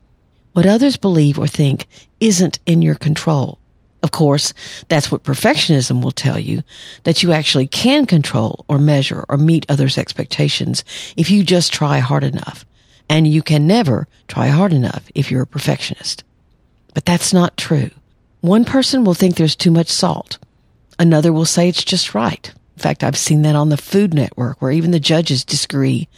What 0.53 0.67
others 0.67 0.97
believe 0.97 1.39
or 1.39 1.47
think 1.47 1.87
isn't 2.21 2.59
in 2.67 2.83
your 2.83 2.95
control. 2.95 3.59
Of 4.03 4.11
course, 4.11 4.53
that's 4.89 5.13
what 5.13 5.23
perfectionism 5.23 6.03
will 6.03 6.11
tell 6.11 6.39
you, 6.39 6.63
that 7.05 7.23
you 7.23 7.33
actually 7.33 7.69
can 7.69 8.05
control 8.05 8.65
or 8.69 8.79
measure 8.79 9.25
or 9.29 9.39
meet 9.39 9.65
others' 9.69 9.97
expectations 9.97 10.85
if 11.17 11.31
you 11.31 11.45
just 11.45 11.73
try 11.73 11.99
hard 11.99 12.25
enough. 12.25 12.67
And 13.09 13.27
you 13.27 13.43
can 13.43 13.67
never 13.67 14.09
try 14.27 14.49
hard 14.49 14.73
enough 14.73 15.05
if 15.15 15.31
you're 15.31 15.43
a 15.43 15.47
perfectionist. 15.47 16.25
But 16.95 17.05
that's 17.05 17.33
not 17.33 17.57
true. 17.57 17.91
One 18.41 18.65
person 18.65 19.05
will 19.05 19.15
think 19.15 19.37
there's 19.37 19.57
too 19.57 19.71
much 19.71 19.89
salt. 19.89 20.39
Another 20.99 21.33
will 21.33 21.45
say 21.45 21.69
it's 21.69 21.85
just 21.85 22.15
right. 22.15 22.53
In 22.77 22.83
fact, 22.83 23.05
I've 23.05 23.17
seen 23.17 23.43
that 23.43 23.57
on 23.57 23.69
the 23.69 23.77
Food 23.77 24.15
Network 24.15 24.61
where 24.61 24.73
even 24.73 24.91
the 24.91 25.01
judges 25.01 25.45
disagree. 25.45 26.09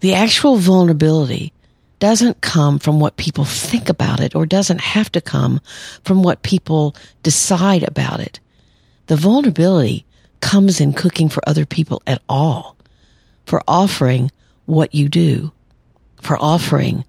The 0.00 0.14
actual 0.14 0.56
vulnerability 0.56 1.52
doesn't 1.98 2.40
come 2.40 2.78
from 2.78 2.98
what 2.98 3.16
people 3.16 3.44
think 3.44 3.88
about 3.88 4.20
it 4.20 4.34
or 4.34 4.44
doesn't 4.44 4.80
have 4.80 5.12
to 5.12 5.20
come 5.20 5.60
from 6.04 6.22
what 6.22 6.42
people 6.42 6.96
decide 7.22 7.84
about 7.84 8.20
it. 8.20 8.40
The 9.06 9.16
vulnerability 9.16 10.04
comes 10.40 10.80
in 10.80 10.92
cooking 10.92 11.28
for 11.28 11.42
other 11.48 11.64
people 11.64 12.02
at 12.06 12.20
all, 12.28 12.76
for 13.46 13.62
offering 13.68 14.30
what 14.66 14.94
you 14.94 15.08
do, 15.08 15.52
for 16.20 16.36
offering 16.40 17.04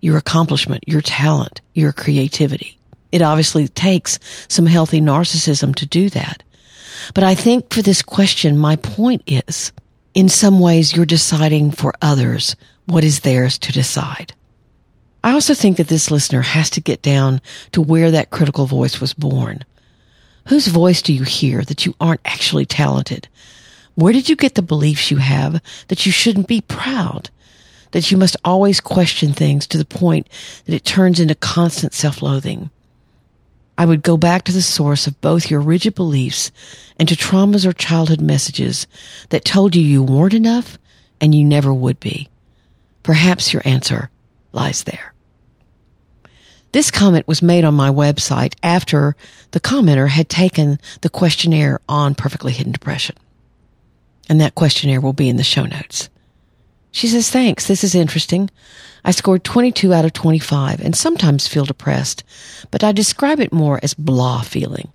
your 0.00 0.16
accomplishment, 0.16 0.84
your 0.86 1.00
talent, 1.00 1.60
your 1.74 1.92
creativity. 1.92 2.78
It 3.12 3.22
obviously 3.22 3.68
takes 3.68 4.18
some 4.48 4.66
healthy 4.66 5.00
narcissism 5.00 5.74
to 5.76 5.86
do 5.86 6.08
that. 6.10 6.42
But 7.14 7.24
I 7.24 7.34
think 7.34 7.72
for 7.72 7.82
this 7.82 8.02
question, 8.02 8.58
my 8.58 8.76
point 8.76 9.22
is, 9.26 9.72
in 10.14 10.28
some 10.28 10.60
ways, 10.60 10.94
you're 10.94 11.06
deciding 11.06 11.72
for 11.72 11.94
others 12.02 12.56
what 12.86 13.04
is 13.04 13.20
theirs 13.20 13.58
to 13.58 13.72
decide. 13.72 14.34
I 15.22 15.32
also 15.32 15.54
think 15.54 15.76
that 15.76 15.88
this 15.88 16.10
listener 16.10 16.40
has 16.40 16.70
to 16.70 16.80
get 16.80 17.02
down 17.02 17.40
to 17.72 17.82
where 17.82 18.10
that 18.10 18.30
critical 18.30 18.66
voice 18.66 19.00
was 19.00 19.12
born. 19.12 19.64
Whose 20.48 20.66
voice 20.66 21.02
do 21.02 21.12
you 21.12 21.24
hear 21.24 21.62
that 21.62 21.84
you 21.84 21.94
aren't 22.00 22.22
actually 22.24 22.64
talented? 22.64 23.28
Where 23.94 24.12
did 24.12 24.28
you 24.28 24.36
get 24.36 24.54
the 24.54 24.62
beliefs 24.62 25.10
you 25.10 25.18
have 25.18 25.60
that 25.88 26.06
you 26.06 26.12
shouldn't 26.12 26.48
be 26.48 26.62
proud? 26.62 27.28
That 27.92 28.10
you 28.10 28.16
must 28.16 28.36
always 28.44 28.80
question 28.80 29.32
things 29.32 29.66
to 29.66 29.78
the 29.78 29.84
point 29.84 30.28
that 30.64 30.74
it 30.74 30.84
turns 30.84 31.18
into 31.18 31.34
constant 31.34 31.92
self-loathing? 31.92 32.70
I 33.76 33.86
would 33.86 34.02
go 34.02 34.16
back 34.16 34.44
to 34.44 34.52
the 34.52 34.62
source 34.62 35.06
of 35.06 35.20
both 35.20 35.50
your 35.50 35.60
rigid 35.60 35.94
beliefs 35.94 36.52
and 36.98 37.08
to 37.08 37.16
traumas 37.16 37.64
or 37.66 37.72
childhood 37.72 38.20
messages 38.20 38.86
that 39.30 39.44
told 39.44 39.74
you 39.74 39.82
you 39.82 40.02
weren't 40.02 40.34
enough 40.34 40.78
and 41.20 41.34
you 41.34 41.44
never 41.44 41.72
would 41.72 41.98
be. 41.98 42.28
Perhaps 43.02 43.52
your 43.52 43.62
answer 43.64 44.10
lies 44.52 44.84
there. 44.84 45.14
This 46.72 46.90
comment 46.90 47.26
was 47.26 47.42
made 47.42 47.64
on 47.64 47.74
my 47.74 47.90
website 47.90 48.54
after 48.62 49.16
the 49.50 49.60
commenter 49.60 50.08
had 50.08 50.28
taken 50.28 50.78
the 51.00 51.10
questionnaire 51.10 51.80
on 51.88 52.14
perfectly 52.14 52.52
hidden 52.52 52.72
depression. 52.72 53.16
And 54.28 54.40
that 54.40 54.54
questionnaire 54.54 55.00
will 55.00 55.12
be 55.12 55.28
in 55.28 55.36
the 55.36 55.42
show 55.42 55.64
notes. 55.64 56.08
She 56.92 57.06
says, 57.06 57.30
thanks. 57.30 57.66
This 57.66 57.84
is 57.84 57.94
interesting. 57.94 58.50
I 59.04 59.12
scored 59.12 59.44
22 59.44 59.94
out 59.94 60.04
of 60.04 60.12
25 60.12 60.80
and 60.80 60.94
sometimes 60.94 61.48
feel 61.48 61.64
depressed, 61.64 62.24
but 62.70 62.84
I 62.84 62.92
describe 62.92 63.40
it 63.40 63.52
more 63.52 63.80
as 63.82 63.94
blah 63.94 64.42
feeling. 64.42 64.92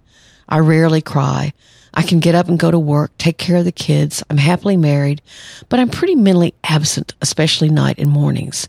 I 0.48 0.60
rarely 0.60 1.02
cry. 1.02 1.54
I 1.94 2.04
can 2.04 2.20
get 2.20 2.36
up 2.36 2.48
and 2.50 2.60
go 2.60 2.70
to 2.70 2.78
work, 2.78 3.18
take 3.18 3.38
care 3.38 3.58
of 3.58 3.66
the 3.66 3.72
kids. 3.72 4.22
I'm 4.30 4.38
happily 4.38 4.78
married, 4.78 5.22
but 5.70 5.80
I'm 5.80 5.90
pretty 5.90 6.16
mentally 6.16 6.54
absent, 6.64 7.14
especially 7.22 7.70
night 7.70 7.98
and 7.98 8.12
mornings. 8.12 8.68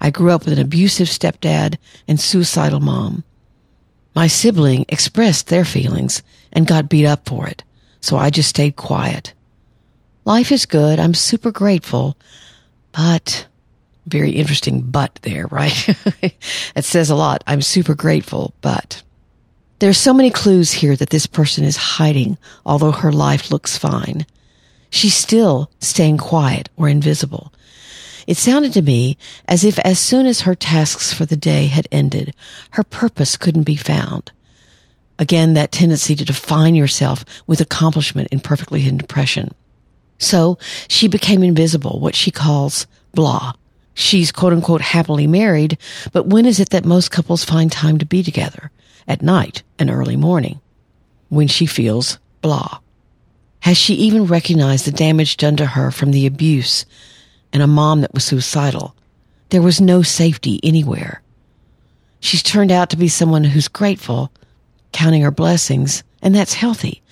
I 0.00 0.10
grew 0.10 0.30
up 0.30 0.44
with 0.44 0.54
an 0.54 0.60
abusive 0.60 1.06
stepdad 1.06 1.76
and 2.08 2.20
suicidal 2.20 2.80
mom. 2.80 3.24
My 4.14 4.26
sibling 4.26 4.84
expressed 4.88 5.46
their 5.46 5.64
feelings 5.64 6.22
and 6.52 6.66
got 6.66 6.88
beat 6.88 7.06
up 7.06 7.28
for 7.28 7.46
it, 7.46 7.62
so 8.00 8.16
I 8.16 8.30
just 8.30 8.48
stayed 8.48 8.76
quiet. 8.76 9.32
Life 10.24 10.50
is 10.50 10.66
good. 10.66 10.98
I'm 10.98 11.14
super 11.14 11.52
grateful, 11.52 12.16
but 12.96 13.46
very 14.06 14.30
interesting 14.30 14.80
but 14.80 15.14
there, 15.22 15.46
right? 15.48 15.88
it 16.22 16.84
says 16.84 17.10
a 17.10 17.14
lot. 17.14 17.44
I'm 17.46 17.60
super 17.60 17.94
grateful, 17.94 18.54
but 18.62 19.02
there's 19.80 19.98
so 19.98 20.14
many 20.14 20.30
clues 20.30 20.72
here 20.72 20.96
that 20.96 21.10
this 21.10 21.26
person 21.26 21.64
is 21.64 21.76
hiding, 21.76 22.38
although 22.64 22.92
her 22.92 23.12
life 23.12 23.50
looks 23.50 23.76
fine. 23.76 24.24
She's 24.88 25.14
still 25.14 25.70
staying 25.80 26.18
quiet 26.18 26.70
or 26.76 26.88
invisible. 26.88 27.52
It 28.26 28.36
sounded 28.38 28.72
to 28.72 28.82
me 28.82 29.18
as 29.46 29.62
if 29.64 29.78
as 29.80 29.98
soon 29.98 30.26
as 30.26 30.40
her 30.40 30.54
tasks 30.54 31.12
for 31.12 31.26
the 31.26 31.36
day 31.36 31.66
had 31.66 31.86
ended, 31.92 32.34
her 32.70 32.84
purpose 32.84 33.36
couldn't 33.36 33.64
be 33.64 33.76
found. 33.76 34.32
Again, 35.18 35.54
that 35.54 35.72
tendency 35.72 36.14
to 36.16 36.24
define 36.24 36.74
yourself 36.74 37.24
with 37.46 37.60
accomplishment 37.60 38.28
in 38.32 38.40
perfectly 38.40 38.80
hidden 38.80 38.98
depression. 38.98 39.54
So 40.18 40.58
she 40.88 41.08
became 41.08 41.42
invisible, 41.42 42.00
what 42.00 42.14
she 42.14 42.30
calls 42.30 42.86
blah. 43.12 43.52
She's 43.94 44.32
quote 44.32 44.52
unquote 44.52 44.82
happily 44.82 45.26
married, 45.26 45.78
but 46.12 46.26
when 46.26 46.46
is 46.46 46.60
it 46.60 46.70
that 46.70 46.84
most 46.84 47.10
couples 47.10 47.44
find 47.44 47.72
time 47.72 47.98
to 47.98 48.06
be 48.06 48.22
together? 48.22 48.70
At 49.08 49.22
night 49.22 49.62
and 49.78 49.90
early 49.90 50.16
morning. 50.16 50.60
When 51.28 51.48
she 51.48 51.66
feels 51.66 52.18
blah. 52.42 52.80
Has 53.60 53.76
she 53.76 53.94
even 53.94 54.26
recognized 54.26 54.84
the 54.84 54.92
damage 54.92 55.36
done 55.36 55.56
to 55.56 55.66
her 55.66 55.90
from 55.90 56.12
the 56.12 56.26
abuse 56.26 56.84
and 57.52 57.62
a 57.62 57.66
mom 57.66 58.02
that 58.02 58.12
was 58.12 58.24
suicidal. 58.24 58.94
There 59.48 59.62
was 59.62 59.80
no 59.80 60.02
safety 60.02 60.60
anywhere. 60.62 61.22
She's 62.20 62.42
turned 62.42 62.70
out 62.70 62.90
to 62.90 62.98
be 62.98 63.08
someone 63.08 63.44
who's 63.44 63.68
grateful, 63.68 64.30
counting 64.92 65.22
her 65.22 65.30
blessings, 65.30 66.02
and 66.20 66.34
that's 66.34 66.52
healthy, 66.52 67.02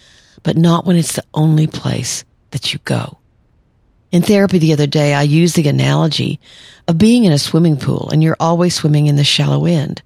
but 0.42 0.56
not 0.56 0.84
when 0.84 0.96
it's 0.96 1.16
the 1.16 1.24
only 1.32 1.66
place 1.66 2.24
that 2.54 2.72
you 2.72 2.78
go. 2.84 3.18
In 4.10 4.22
therapy 4.22 4.58
the 4.58 4.72
other 4.72 4.86
day, 4.86 5.12
I 5.12 5.22
used 5.22 5.56
the 5.56 5.68
analogy 5.68 6.38
of 6.86 6.98
being 6.98 7.24
in 7.24 7.32
a 7.32 7.38
swimming 7.38 7.76
pool 7.76 8.08
and 8.10 8.22
you're 8.22 8.36
always 8.38 8.74
swimming 8.76 9.08
in 9.08 9.16
the 9.16 9.24
shallow 9.24 9.66
end. 9.66 10.02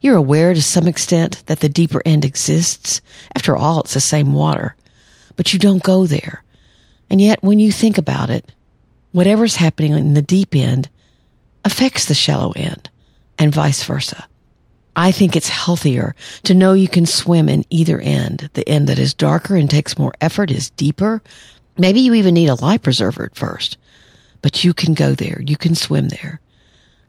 You're 0.00 0.16
aware 0.16 0.54
to 0.54 0.62
some 0.62 0.86
extent 0.86 1.42
that 1.46 1.58
the 1.58 1.68
deeper 1.68 2.00
end 2.06 2.24
exists. 2.24 3.00
After 3.34 3.56
all, 3.56 3.80
it's 3.80 3.94
the 3.94 4.00
same 4.00 4.32
water, 4.32 4.76
but 5.34 5.52
you 5.52 5.58
don't 5.58 5.82
go 5.82 6.06
there. 6.06 6.44
And 7.10 7.20
yet 7.20 7.42
when 7.42 7.58
you 7.58 7.72
think 7.72 7.98
about 7.98 8.30
it, 8.30 8.52
whatever's 9.10 9.56
happening 9.56 9.92
in 9.92 10.14
the 10.14 10.22
deep 10.22 10.54
end 10.54 10.88
affects 11.64 12.06
the 12.06 12.14
shallow 12.14 12.52
end 12.52 12.90
and 13.38 13.52
vice 13.52 13.82
versa. 13.82 14.24
I 14.94 15.10
think 15.10 15.34
it's 15.34 15.48
healthier 15.48 16.14
to 16.44 16.54
know 16.54 16.74
you 16.74 16.88
can 16.88 17.06
swim 17.06 17.48
in 17.48 17.64
either 17.70 17.98
end. 17.98 18.50
The 18.52 18.68
end 18.68 18.88
that 18.88 19.00
is 19.00 19.14
darker 19.14 19.56
and 19.56 19.68
takes 19.68 19.98
more 19.98 20.12
effort 20.20 20.52
is 20.52 20.70
deeper. 20.70 21.22
Maybe 21.76 22.00
you 22.00 22.14
even 22.14 22.34
need 22.34 22.48
a 22.48 22.54
life 22.54 22.82
preserver 22.82 23.24
at 23.24 23.36
first, 23.36 23.78
but 24.42 24.64
you 24.64 24.74
can 24.74 24.94
go 24.94 25.14
there. 25.14 25.40
You 25.40 25.56
can 25.56 25.74
swim 25.74 26.08
there 26.08 26.40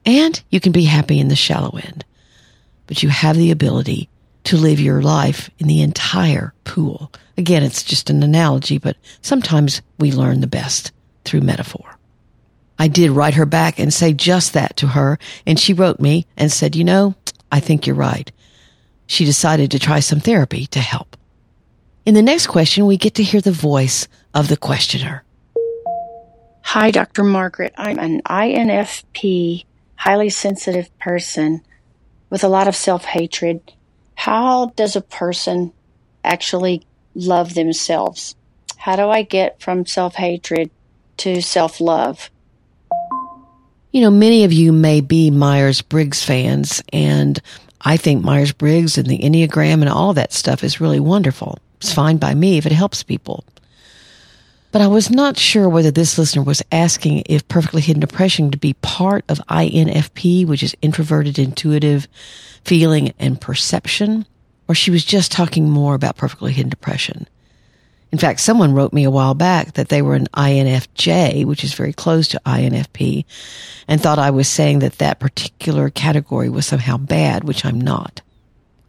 and 0.06 0.42
you 0.50 0.60
can 0.60 0.72
be 0.72 0.86
happy 0.86 1.20
in 1.20 1.28
the 1.28 1.36
shallow 1.36 1.78
end, 1.78 2.06
but 2.88 3.04
you 3.04 3.10
have 3.10 3.38
the 3.38 3.52
ability 3.52 4.10
to 4.46 4.58
live 4.58 4.80
your 4.80 5.02
life 5.02 5.50
in 5.58 5.68
the 5.68 5.82
entire 5.82 6.54
pool. 6.66 7.12
Again, 7.38 7.64
it's 7.64 7.84
just 7.84 8.10
an 8.10 8.22
analogy, 8.24 8.78
but 8.78 8.98
sometimes 9.22 9.82
we 10.00 10.12
learn 10.12 10.42
the 10.42 10.48
best 10.48 10.92
through 11.24 11.42
metaphor. 11.42 11.98
I 12.78 12.88
did 12.88 13.12
write 13.12 13.36
her 13.36 13.46
back 13.46 13.80
and 13.80 13.94
say 13.94 14.14
just 14.14 14.54
that 14.54 14.76
to 14.78 14.88
her, 14.88 15.18
and 15.46 15.60
she 15.60 15.74
wrote 15.74 16.00
me 16.00 16.26
and 16.36 16.52
said, 16.52 16.76
you 16.76 16.84
know, 16.84 17.16
I 17.52 17.60
think 17.60 17.88
you're 17.88 17.96
right. 17.96 18.30
She 19.08 19.26
decided 19.26 19.72
to 19.72 19.80
try 19.80 20.00
some 20.00 20.20
therapy 20.20 20.66
to 20.68 20.80
help. 20.80 21.16
In 22.06 22.16
the 22.16 22.22
next 22.22 22.48
question, 22.48 22.86
we 22.86 22.98
get 22.98 23.16
to 23.16 23.24
hear 23.24 23.40
the 23.40 23.52
voice 23.52 24.08
of 24.34 24.48
the 24.48 24.58
questioner. 24.58 25.24
Hi, 26.62 26.92
Dr. 26.92 27.24
Margaret. 27.24 27.74
I'm 27.78 28.00
an 28.00 28.22
INFP, 28.24 29.66
highly 29.96 30.30
sensitive 30.30 30.98
person 31.00 31.62
with 32.30 32.44
a 32.44 32.50
lot 32.50 32.68
of 32.68 32.76
self 32.76 33.06
hatred. 33.06 33.74
How 34.16 34.68
does 34.76 34.96
a 34.96 35.02
person 35.02 35.74
actually 36.24 36.86
love 37.16 37.54
themselves? 37.54 38.36
How 38.78 38.96
do 38.96 39.10
I 39.10 39.22
get 39.22 39.62
from 39.62 39.86
self 39.86 40.16
hatred 40.16 40.72
to 41.18 41.42
self 41.42 41.80
love. 41.80 42.30
You 43.92 44.02
know, 44.02 44.12
many 44.12 44.44
of 44.44 44.52
you 44.52 44.72
may 44.72 45.02
be 45.02 45.30
Myers 45.30 45.82
Briggs 45.82 46.24
fans, 46.24 46.82
and 46.92 47.40
I 47.82 47.98
think 47.98 48.24
Myers 48.24 48.52
Briggs 48.52 48.98
and 48.98 49.08
the 49.08 49.20
Enneagram 49.20 49.82
and 49.82 49.90
all 49.90 50.14
that 50.14 50.34
stuff 50.34 50.64
is 50.64 50.82
really 50.82 51.00
wonderful. 51.00 51.60
It's 51.78 51.94
fine 51.94 52.18
by 52.18 52.34
me 52.34 52.58
if 52.58 52.66
it 52.66 52.72
helps 52.72 53.04
people. 53.04 53.44
But 54.74 54.82
I 54.82 54.88
was 54.88 55.12
not 55.12 55.38
sure 55.38 55.70
whether 55.70 55.92
this 55.92 56.18
listener 56.18 56.42
was 56.42 56.64
asking 56.72 57.22
if 57.28 57.48
perfectly 57.48 57.80
hidden 57.80 58.00
depression 58.00 58.50
to 58.50 58.58
be 58.58 58.74
part 58.74 59.24
of 59.30 59.38
INFP, 59.48 60.48
which 60.48 60.64
is 60.64 60.76
introverted, 60.82 61.38
intuitive 61.38 62.08
feeling 62.66 63.14
and 63.20 63.40
perception, 63.40 64.26
or 64.68 64.74
she 64.74 64.90
was 64.90 65.06
just 65.06 65.32
talking 65.32 65.70
more 65.70 65.94
about 65.94 66.18
perfectly 66.18 66.54
hidden 66.54 66.72
depression. 66.72 67.28
In 68.12 68.18
fact, 68.18 68.40
someone 68.40 68.74
wrote 68.74 68.94
me 68.94 69.04
a 69.04 69.12
while 69.12 69.36
back 69.36 69.74
that 69.74 69.90
they 69.90 70.02
were 70.02 70.16
an 70.16 70.26
INFJ, 70.34 71.46
which 71.46 71.64
is 71.64 71.76
very 71.76 71.94
close 71.94 72.28
to 72.30 72.42
INFP, 72.44 73.26
and 73.88 74.02
thought 74.02 74.18
I 74.18 74.32
was 74.32 74.48
saying 74.48 74.80
that 74.80 74.98
that 74.98 75.20
particular 75.20 75.92
category 75.92 76.50
was 76.50 76.66
somehow 76.66 76.98
bad, 76.98 77.44
which 77.44 77.64
I'm 77.64 77.80
not. 77.80 78.24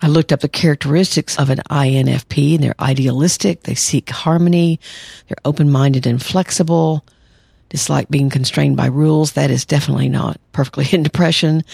I 0.04 0.08
looked 0.08 0.34
up 0.34 0.40
the 0.40 0.50
characteristics 0.50 1.38
of 1.38 1.48
an 1.48 1.60
INFP 1.70 2.56
and 2.56 2.62
they're 2.62 2.74
idealistic, 2.78 3.62
they 3.62 3.74
seek 3.74 4.10
harmony, 4.10 4.78
they're 5.28 5.38
open-minded 5.46 6.06
and 6.06 6.22
flexible, 6.22 7.06
dislike 7.70 8.10
being 8.10 8.28
constrained 8.28 8.76
by 8.76 8.84
rules. 8.84 9.32
That 9.32 9.50
is 9.50 9.64
definitely 9.64 10.10
not 10.10 10.38
perfectly 10.52 10.84
hidden 10.84 11.04
depression. 11.04 11.64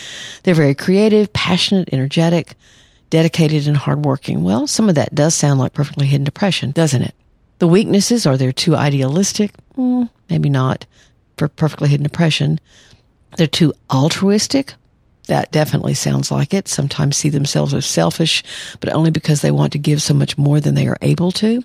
They're 0.45 0.55
very 0.55 0.77
creative, 0.77 1.33
passionate, 1.33 1.89
energetic, 1.93 2.55
dedicated, 3.11 3.67
and 3.67 3.77
hardworking. 3.77 4.45
Well, 4.45 4.69
some 4.69 4.89
of 4.89 4.95
that 4.95 5.13
does 5.13 5.35
sound 5.35 5.59
like 5.59 5.73
perfectly 5.73 6.07
hidden 6.07 6.23
depression, 6.23 6.71
doesn't 6.71 7.03
it? 7.03 7.17
The 7.59 7.67
weaknesses 7.67 8.27
are 8.27 8.37
they're 8.37 8.53
too 8.53 8.77
idealistic? 8.77 9.55
Mm, 9.77 10.09
maybe 10.29 10.49
not 10.49 10.87
for 11.37 11.49
perfectly 11.49 11.89
hidden 11.89 12.05
depression. 12.05 12.61
They're 13.37 13.49
too 13.49 13.75
altruistic. 13.91 14.75
That 15.31 15.53
definitely 15.53 15.95
sounds 15.95 16.33
like 16.33 16.53
it. 16.53 16.67
Sometimes 16.67 17.17
see 17.17 17.29
themselves 17.29 17.73
as 17.73 17.87
selfish, 17.87 18.43
but 18.81 18.93
only 18.93 19.13
because 19.13 19.43
they 19.43 19.53
want 19.53 19.71
to 19.75 19.79
give 19.79 20.03
so 20.03 20.13
much 20.13 20.37
more 20.37 20.59
than 20.59 20.75
they 20.75 20.89
are 20.89 20.99
able 21.03 21.31
to. 21.31 21.63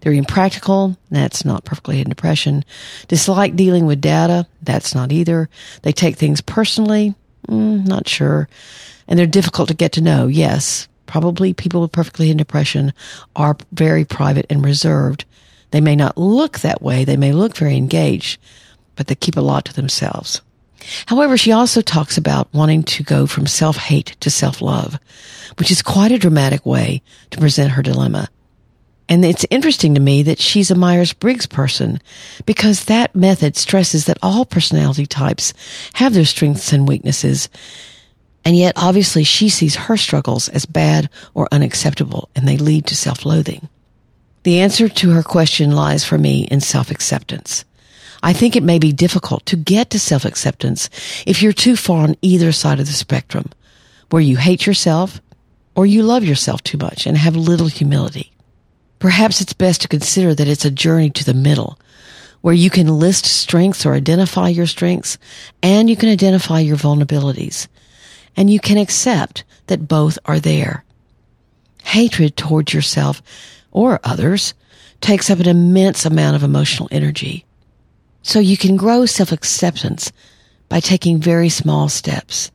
They're 0.00 0.12
impractical. 0.12 0.96
That's 1.08 1.44
not 1.44 1.64
perfectly 1.64 1.98
hidden 1.98 2.10
depression. 2.10 2.64
Dislike 3.06 3.54
dealing 3.54 3.86
with 3.86 4.00
data. 4.00 4.48
That's 4.60 4.92
not 4.92 5.12
either. 5.12 5.48
They 5.82 5.92
take 5.92 6.16
things 6.16 6.40
personally. 6.40 7.14
Mm, 7.46 7.86
not 7.86 8.08
sure. 8.08 8.48
And 9.06 9.16
they're 9.16 9.26
difficult 9.28 9.68
to 9.68 9.74
get 9.74 9.92
to 9.92 10.00
know. 10.00 10.26
Yes. 10.26 10.88
Probably 11.06 11.54
people 11.54 11.80
with 11.80 11.92
perfectly 11.92 12.26
hidden 12.26 12.38
depression 12.38 12.92
are 13.36 13.56
very 13.70 14.04
private 14.04 14.46
and 14.50 14.64
reserved. 14.64 15.26
They 15.70 15.80
may 15.80 15.94
not 15.94 16.18
look 16.18 16.58
that 16.58 16.82
way. 16.82 17.04
They 17.04 17.16
may 17.16 17.30
look 17.30 17.56
very 17.56 17.76
engaged, 17.76 18.40
but 18.96 19.06
they 19.06 19.14
keep 19.14 19.36
a 19.36 19.40
lot 19.40 19.64
to 19.66 19.74
themselves. 19.74 20.40
However, 21.06 21.36
she 21.36 21.52
also 21.52 21.80
talks 21.80 22.18
about 22.18 22.52
wanting 22.52 22.82
to 22.84 23.02
go 23.02 23.26
from 23.26 23.46
self-hate 23.46 24.16
to 24.20 24.30
self-love, 24.30 24.98
which 25.58 25.70
is 25.70 25.82
quite 25.82 26.12
a 26.12 26.18
dramatic 26.18 26.66
way 26.66 27.02
to 27.30 27.38
present 27.38 27.72
her 27.72 27.82
dilemma. 27.82 28.28
And 29.08 29.24
it's 29.24 29.46
interesting 29.50 29.94
to 29.94 30.00
me 30.00 30.22
that 30.22 30.38
she's 30.38 30.70
a 30.70 30.74
Myers-Briggs 30.74 31.46
person 31.46 32.00
because 32.46 32.86
that 32.86 33.14
method 33.14 33.56
stresses 33.56 34.06
that 34.06 34.18
all 34.22 34.44
personality 34.44 35.06
types 35.06 35.52
have 35.94 36.14
their 36.14 36.24
strengths 36.24 36.72
and 36.72 36.88
weaknesses 36.88 37.48
and 38.44 38.56
yet, 38.56 38.74
obviously, 38.76 39.24
she 39.24 39.48
sees 39.48 39.74
her 39.74 39.96
struggles 39.96 40.48
as 40.50 40.66
bad 40.66 41.08
or 41.32 41.48
unacceptable, 41.50 42.28
and 42.36 42.46
they 42.46 42.58
lead 42.58 42.86
to 42.86 42.96
self-loathing. 42.96 43.68
The 44.42 44.60
answer 44.60 44.88
to 44.88 45.10
her 45.12 45.22
question 45.22 45.70
lies 45.70 46.04
for 46.04 46.18
me 46.18 46.46
in 46.50 46.60
self-acceptance. 46.60 47.64
I 48.24 48.32
think 48.32 48.56
it 48.56 48.62
may 48.62 48.78
be 48.78 48.90
difficult 48.90 49.44
to 49.46 49.56
get 49.56 49.90
to 49.90 50.00
self-acceptance 50.00 50.88
if 51.26 51.42
you're 51.42 51.52
too 51.52 51.76
far 51.76 52.04
on 52.04 52.16
either 52.22 52.52
side 52.52 52.80
of 52.80 52.86
the 52.86 52.92
spectrum, 52.94 53.50
where 54.08 54.22
you 54.22 54.38
hate 54.38 54.64
yourself 54.64 55.20
or 55.74 55.84
you 55.84 56.02
love 56.02 56.24
yourself 56.24 56.64
too 56.64 56.78
much 56.78 57.06
and 57.06 57.18
have 57.18 57.36
little 57.36 57.66
humility. 57.66 58.32
Perhaps 58.98 59.42
it's 59.42 59.52
best 59.52 59.82
to 59.82 59.88
consider 59.88 60.34
that 60.34 60.48
it's 60.48 60.64
a 60.64 60.70
journey 60.70 61.10
to 61.10 61.24
the 61.24 61.34
middle 61.34 61.78
where 62.40 62.54
you 62.54 62.70
can 62.70 62.98
list 62.98 63.26
strengths 63.26 63.84
or 63.84 63.92
identify 63.92 64.48
your 64.48 64.66
strengths 64.66 65.18
and 65.62 65.90
you 65.90 65.96
can 65.96 66.08
identify 66.08 66.60
your 66.60 66.78
vulnerabilities 66.78 67.68
and 68.38 68.48
you 68.48 68.58
can 68.58 68.78
accept 68.78 69.44
that 69.66 69.86
both 69.86 70.18
are 70.24 70.40
there. 70.40 70.82
Hatred 71.82 72.38
towards 72.38 72.72
yourself 72.72 73.20
or 73.70 74.00
others 74.02 74.54
takes 75.02 75.28
up 75.28 75.40
an 75.40 75.48
immense 75.48 76.06
amount 76.06 76.36
of 76.36 76.42
emotional 76.42 76.88
energy. 76.90 77.44
So 78.24 78.40
you 78.40 78.56
can 78.56 78.76
grow 78.76 79.04
self-acceptance 79.04 80.10
by 80.70 80.80
taking 80.80 81.20
very 81.20 81.50
small 81.50 81.90
steps, 81.90 82.50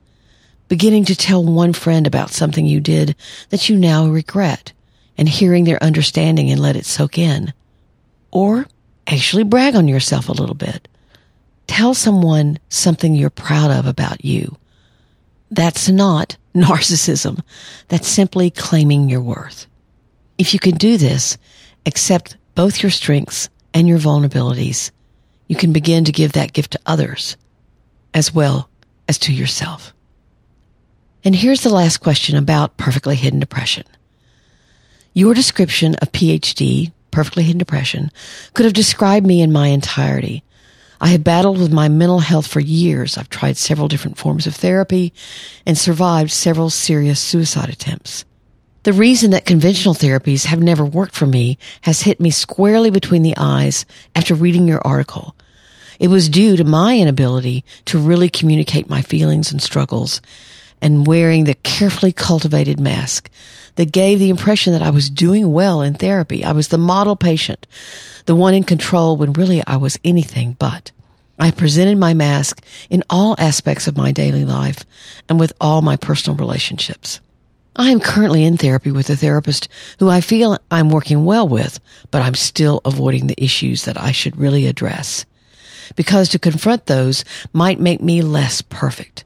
beginning 0.67 1.05
to 1.05 1.15
tell 1.15 1.45
one 1.45 1.73
friend 1.73 2.07
about 2.07 2.31
something 2.31 2.65
you 2.65 2.81
did 2.81 3.15
that 3.49 3.69
you 3.69 3.77
now 3.77 4.07
regret 4.07 4.73
and 5.15 5.29
hearing 5.29 5.65
their 5.65 5.81
understanding 5.83 6.49
and 6.49 6.59
let 6.59 6.75
it 6.75 6.87
soak 6.87 7.19
in. 7.19 7.53
Or 8.31 8.65
actually 9.05 9.43
brag 9.43 9.75
on 9.75 9.87
yourself 9.87 10.27
a 10.27 10.33
little 10.33 10.55
bit. 10.55 10.87
Tell 11.67 11.93
someone 11.93 12.57
something 12.69 13.13
you're 13.13 13.29
proud 13.29 13.69
of 13.69 13.85
about 13.85 14.25
you. 14.25 14.57
That's 15.51 15.87
not 15.87 16.35
narcissism. 16.55 17.43
That's 17.89 18.07
simply 18.07 18.49
claiming 18.49 19.07
your 19.07 19.21
worth. 19.21 19.67
If 20.39 20.55
you 20.55 20.59
can 20.59 20.77
do 20.77 20.97
this, 20.97 21.37
accept 21.85 22.37
both 22.55 22.81
your 22.81 22.89
strengths 22.89 23.49
and 23.71 23.87
your 23.87 23.99
vulnerabilities, 23.99 24.89
you 25.49 25.55
can 25.57 25.73
begin 25.73 26.05
to 26.05 26.13
give 26.13 26.31
that 26.31 26.53
gift 26.53 26.71
to 26.71 26.79
others 26.85 27.35
as 28.13 28.33
well 28.33 28.69
as 29.09 29.17
to 29.17 29.33
yourself. 29.33 29.93
And 31.25 31.35
here's 31.35 31.63
the 31.63 31.69
last 31.69 31.97
question 31.97 32.37
about 32.37 32.77
perfectly 32.77 33.15
hidden 33.15 33.41
depression. 33.41 33.83
Your 35.13 35.33
description 35.33 35.95
of 35.95 36.11
PHD, 36.13 36.93
perfectly 37.11 37.43
hidden 37.43 37.57
depression, 37.57 38.11
could 38.53 38.65
have 38.65 38.73
described 38.73 39.25
me 39.25 39.41
in 39.41 39.51
my 39.51 39.67
entirety. 39.67 40.43
I 41.01 41.09
have 41.09 41.23
battled 41.23 41.57
with 41.57 41.73
my 41.73 41.89
mental 41.89 42.19
health 42.19 42.47
for 42.47 42.59
years. 42.59 43.17
I've 43.17 43.29
tried 43.29 43.57
several 43.57 43.87
different 43.87 44.17
forms 44.17 44.45
of 44.45 44.55
therapy 44.55 45.13
and 45.65 45.77
survived 45.77 46.31
several 46.31 46.69
serious 46.69 47.19
suicide 47.19 47.69
attempts. 47.69 48.23
The 48.83 48.93
reason 48.93 49.31
that 49.31 49.45
conventional 49.45 49.93
therapies 49.93 50.45
have 50.45 50.61
never 50.61 50.85
worked 50.85 51.13
for 51.13 51.25
me 51.25 51.57
has 51.81 52.03
hit 52.03 52.21
me 52.21 52.31
squarely 52.31 52.89
between 52.89 53.23
the 53.23 53.33
eyes 53.35 53.85
after 54.15 54.33
reading 54.33 54.67
your 54.67 54.81
article. 54.85 55.35
It 55.99 56.07
was 56.07 56.29
due 56.29 56.55
to 56.55 56.63
my 56.63 56.97
inability 56.97 57.65
to 57.85 57.99
really 57.99 58.29
communicate 58.29 58.89
my 58.89 59.01
feelings 59.01 59.51
and 59.51 59.61
struggles 59.61 60.21
and 60.81 61.05
wearing 61.05 61.43
the 61.43 61.55
carefully 61.55 62.13
cultivated 62.13 62.79
mask 62.79 63.29
that 63.75 63.91
gave 63.91 64.17
the 64.17 64.29
impression 64.29 64.71
that 64.71 64.81
I 64.81 64.91
was 64.91 65.09
doing 65.09 65.51
well 65.51 65.81
in 65.81 65.95
therapy. 65.95 66.45
I 66.45 66.53
was 66.53 66.69
the 66.69 66.77
model 66.77 67.17
patient, 67.17 67.67
the 68.27 68.35
one 68.35 68.53
in 68.53 68.63
control 68.63 69.17
when 69.17 69.33
really 69.33 69.61
I 69.67 69.75
was 69.75 69.99
anything 70.05 70.55
but. 70.57 70.91
I 71.37 71.51
presented 71.51 71.97
my 71.97 72.13
mask 72.13 72.63
in 72.89 73.03
all 73.09 73.35
aspects 73.37 73.87
of 73.87 73.97
my 73.97 74.13
daily 74.13 74.45
life 74.45 74.85
and 75.27 75.37
with 75.37 75.51
all 75.59 75.81
my 75.81 75.97
personal 75.97 76.37
relationships. 76.37 77.19
I 77.79 77.91
am 77.91 78.01
currently 78.01 78.43
in 78.43 78.57
therapy 78.57 78.91
with 78.91 79.09
a 79.09 79.15
therapist 79.15 79.69
who 79.99 80.09
I 80.09 80.19
feel 80.19 80.57
I'm 80.69 80.89
working 80.89 81.23
well 81.23 81.47
with, 81.47 81.79
but 82.11 82.21
I'm 82.21 82.35
still 82.35 82.81
avoiding 82.83 83.27
the 83.27 83.41
issues 83.41 83.85
that 83.85 83.97
I 83.97 84.11
should 84.11 84.35
really 84.35 84.67
address. 84.67 85.25
Because 85.95 86.27
to 86.29 86.39
confront 86.39 86.87
those 86.87 87.23
might 87.53 87.79
make 87.79 88.01
me 88.01 88.21
less 88.21 88.61
perfect. 88.61 89.23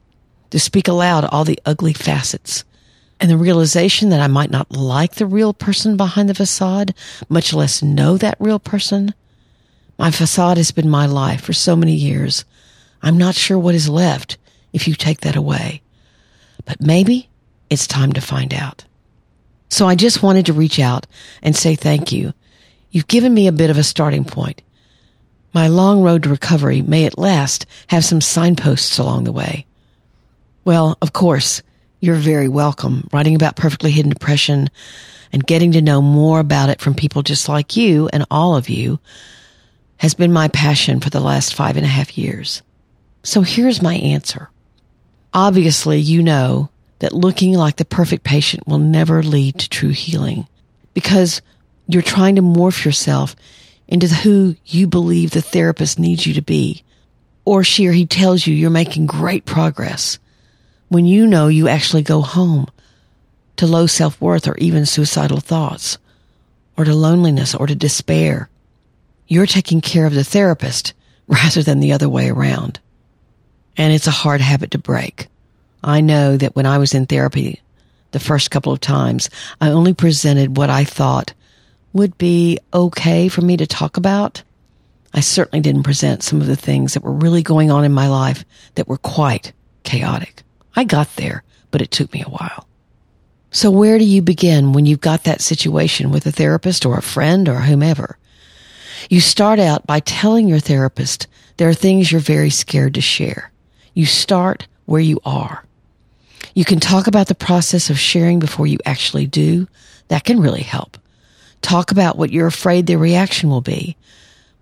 To 0.52 0.60
speak 0.60 0.88
aloud 0.88 1.26
all 1.26 1.44
the 1.44 1.60
ugly 1.66 1.94
facets 1.94 2.64
and 3.20 3.32
the 3.32 3.38
realization 3.38 4.10
that 4.10 4.22
I 4.22 4.28
might 4.28 4.52
not 4.52 4.72
like 4.72 5.16
the 5.16 5.26
real 5.26 5.56
person 5.56 5.98
behind 5.98 6.30
the 6.30 6.36
facade, 6.36 6.94
much 7.30 7.56
less 7.56 7.82
know 7.82 8.18
that 8.18 8.38
real 8.40 8.60
person. 8.60 9.16
My 9.98 10.12
facade 10.12 10.58
has 10.58 10.70
been 10.70 10.92
my 10.92 11.08
life 11.08 11.42
for 11.42 11.54
so 11.54 11.76
many 11.76 11.96
years. 11.96 12.46
I'm 13.02 13.18
not 13.18 13.34
sure 13.34 13.58
what 13.58 13.74
is 13.74 13.90
left 13.90 14.38
if 14.74 14.88
you 14.88 14.94
take 14.94 15.22
that 15.22 15.36
away. 15.36 15.82
But 16.66 16.80
maybe 16.80 17.30
it's 17.74 17.88
time 17.88 18.14
to 18.14 18.22
find 18.22 18.54
out. 18.54 18.86
So 19.70 19.88
I 19.88 19.96
just 19.96 20.24
wanted 20.24 20.46
to 20.46 20.54
reach 20.54 20.80
out 20.80 21.08
and 21.42 21.56
say 21.56 21.76
thank 21.76 22.12
you. 22.12 22.34
You've 22.92 23.08
given 23.08 23.34
me 23.34 23.48
a 23.48 23.52
bit 23.52 23.72
of 23.72 23.78
a 23.78 23.84
starting 23.84 24.24
point. 24.24 24.62
My 25.54 25.68
long 25.68 26.04
road 26.04 26.24
to 26.24 26.30
recovery 26.30 26.82
may 26.82 27.06
at 27.06 27.18
last 27.18 27.66
have 27.88 28.06
some 28.06 28.22
signposts 28.22 28.98
along 29.00 29.24
the 29.24 29.32
way. 29.32 29.66
Well, 30.64 30.98
of 31.02 31.14
course, 31.14 31.62
you're 32.00 32.16
very 32.16 32.48
welcome. 32.48 33.08
Writing 33.12 33.36
about 33.36 33.56
perfectly 33.56 33.92
hidden 33.92 34.12
depression 34.12 34.70
and 35.32 35.46
getting 35.46 35.72
to 35.72 35.82
know 35.82 36.02
more 36.02 36.40
about 36.40 36.70
it 36.70 36.80
from 36.80 36.94
people 36.94 37.24
just 37.24 37.50
like 37.50 37.76
you 37.76 38.10
and 38.14 38.26
all 38.30 38.56
of 38.56 38.70
you 38.70 39.00
has 39.98 40.14
been 40.14 40.32
my 40.32 40.48
passion 40.50 41.00
for 41.00 41.10
the 41.10 41.20
last 41.20 41.56
five 41.56 41.78
and 41.78 41.86
a 41.86 41.90
half 41.90 42.18
years. 42.18 42.62
So 43.24 43.42
here's 43.42 43.82
my 43.82 43.96
answer. 43.96 44.50
Obviously, 45.34 46.00
you 46.00 46.22
know 46.22 46.70
that 47.04 47.12
looking 47.12 47.54
like 47.54 47.76
the 47.76 47.84
perfect 47.84 48.24
patient 48.24 48.66
will 48.66 48.78
never 48.78 49.22
lead 49.22 49.60
to 49.60 49.68
true 49.68 49.90
healing 49.90 50.48
because 50.94 51.42
you're 51.86 52.02
trying 52.02 52.38
to 52.38 52.42
morph 52.42 52.86
yourself 52.86 53.36
into 53.90 54.08
who 54.08 54.56
you 54.66 54.88
believe 54.88 55.32
the 55.32 55.42
therapist 55.42 56.00
needs 56.00 56.26
you 56.26 56.34
to 56.34 56.42
be. 56.42 56.82
Or 57.44 57.62
she 57.62 57.88
or 57.88 57.92
he 57.92 58.06
tells 58.06 58.48
you 58.48 58.56
you're 58.56 58.70
making 58.70 59.08
great 59.08 59.44
progress 59.44 60.18
when 60.88 61.06
you 61.06 61.28
know 61.28 61.50
you 61.50 61.68
actually 61.68 62.04
go 62.04 62.22
home 62.22 62.68
to 63.58 63.68
low 63.68 63.86
self-worth 63.86 64.48
or 64.48 64.56
even 64.56 64.86
suicidal 64.86 65.42
thoughts 65.42 65.98
or 66.78 66.86
to 66.86 66.96
loneliness 66.96 67.54
or 67.54 67.68
to 67.68 67.76
despair. 67.76 68.48
You're 69.28 69.46
taking 69.46 69.82
care 69.82 70.06
of 70.06 70.14
the 70.14 70.24
therapist 70.24 70.94
rather 71.28 71.64
than 71.64 71.82
the 71.82 71.92
other 71.92 72.08
way 72.08 72.30
around. 72.30 72.80
And 73.76 73.92
it's 73.92 74.08
a 74.08 74.12
hard 74.12 74.40
habit 74.40 74.72
to 74.72 74.78
break. 74.78 75.28
I 75.84 76.02
know 76.02 76.38
that 76.38 76.56
when 76.56 76.66
I 76.66 76.78
was 76.78 76.94
in 76.94 77.06
therapy 77.06 77.62
the 78.12 78.20
first 78.20 78.52
couple 78.52 78.72
of 78.72 78.80
times, 78.80 79.30
I 79.60 79.70
only 79.70 79.94
presented 79.94 80.58
what 80.58 80.70
I 80.70 80.84
thought 80.84 81.34
would 81.92 82.18
be 82.18 82.60
okay 82.74 83.28
for 83.28 83.42
me 83.42 83.58
to 83.58 83.68
talk 83.68 83.98
about. 83.98 84.44
I 85.14 85.20
certainly 85.20 85.62
didn't 85.62 85.84
present 85.84 86.24
some 86.24 86.42
of 86.42 86.48
the 86.48 86.56
things 86.56 86.94
that 86.94 87.04
were 87.04 87.14
really 87.14 87.44
going 87.44 87.70
on 87.70 87.86
in 87.86 87.92
my 87.92 88.08
life 88.08 88.46
that 88.76 88.88
were 88.88 88.98
quite 88.98 89.54
chaotic. 89.84 90.44
I 90.76 90.86
got 90.86 91.16
there, 91.18 91.44
but 91.70 91.82
it 91.82 91.92
took 91.92 92.14
me 92.14 92.24
a 92.24 92.30
while. 92.30 92.68
So 93.52 93.70
where 93.70 94.00
do 94.00 94.06
you 94.06 94.24
begin 94.24 94.74
when 94.74 94.88
you've 94.88 95.02
got 95.02 95.26
that 95.26 95.42
situation 95.42 96.10
with 96.10 96.26
a 96.26 96.32
therapist 96.32 96.86
or 96.86 96.98
a 96.98 97.04
friend 97.04 97.48
or 97.48 97.60
whomever? 97.60 98.18
You 99.10 99.20
start 99.20 99.60
out 99.60 99.86
by 99.86 100.00
telling 100.00 100.48
your 100.48 100.60
therapist 100.60 101.28
there 101.58 101.70
are 101.70 101.76
things 101.76 102.12
you're 102.12 102.22
very 102.22 102.50
scared 102.50 102.96
to 102.96 103.02
share. 103.02 103.52
You 103.94 104.08
start 104.08 104.68
where 104.86 105.02
you 105.02 105.20
are. 105.24 105.64
You 106.54 106.66
can 106.66 106.80
talk 106.80 107.08
about 107.08 107.28
the 107.28 107.36
process 107.36 107.90
of 107.90 108.00
sharing 108.00 108.40
before 108.40 108.68
you 108.68 108.78
actually 108.86 109.26
do. 109.26 109.68
That 110.10 110.24
can 110.24 110.40
really 110.40 110.62
help. 110.62 110.98
Talk 111.62 111.92
about 111.92 112.18
what 112.18 112.32
you're 112.32 112.48
afraid 112.48 112.86
the 112.86 112.98
reaction 112.98 113.50
will 113.50 113.62
be, 113.62 113.98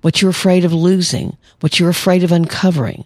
what 0.02 0.22
you're 0.22 0.32
afraid 0.32 0.64
of 0.64 0.74
losing, 0.74 1.38
what 1.60 1.80
you're 1.80 1.90
afraid 1.90 2.24
of 2.24 2.32
uncovering, 2.32 3.06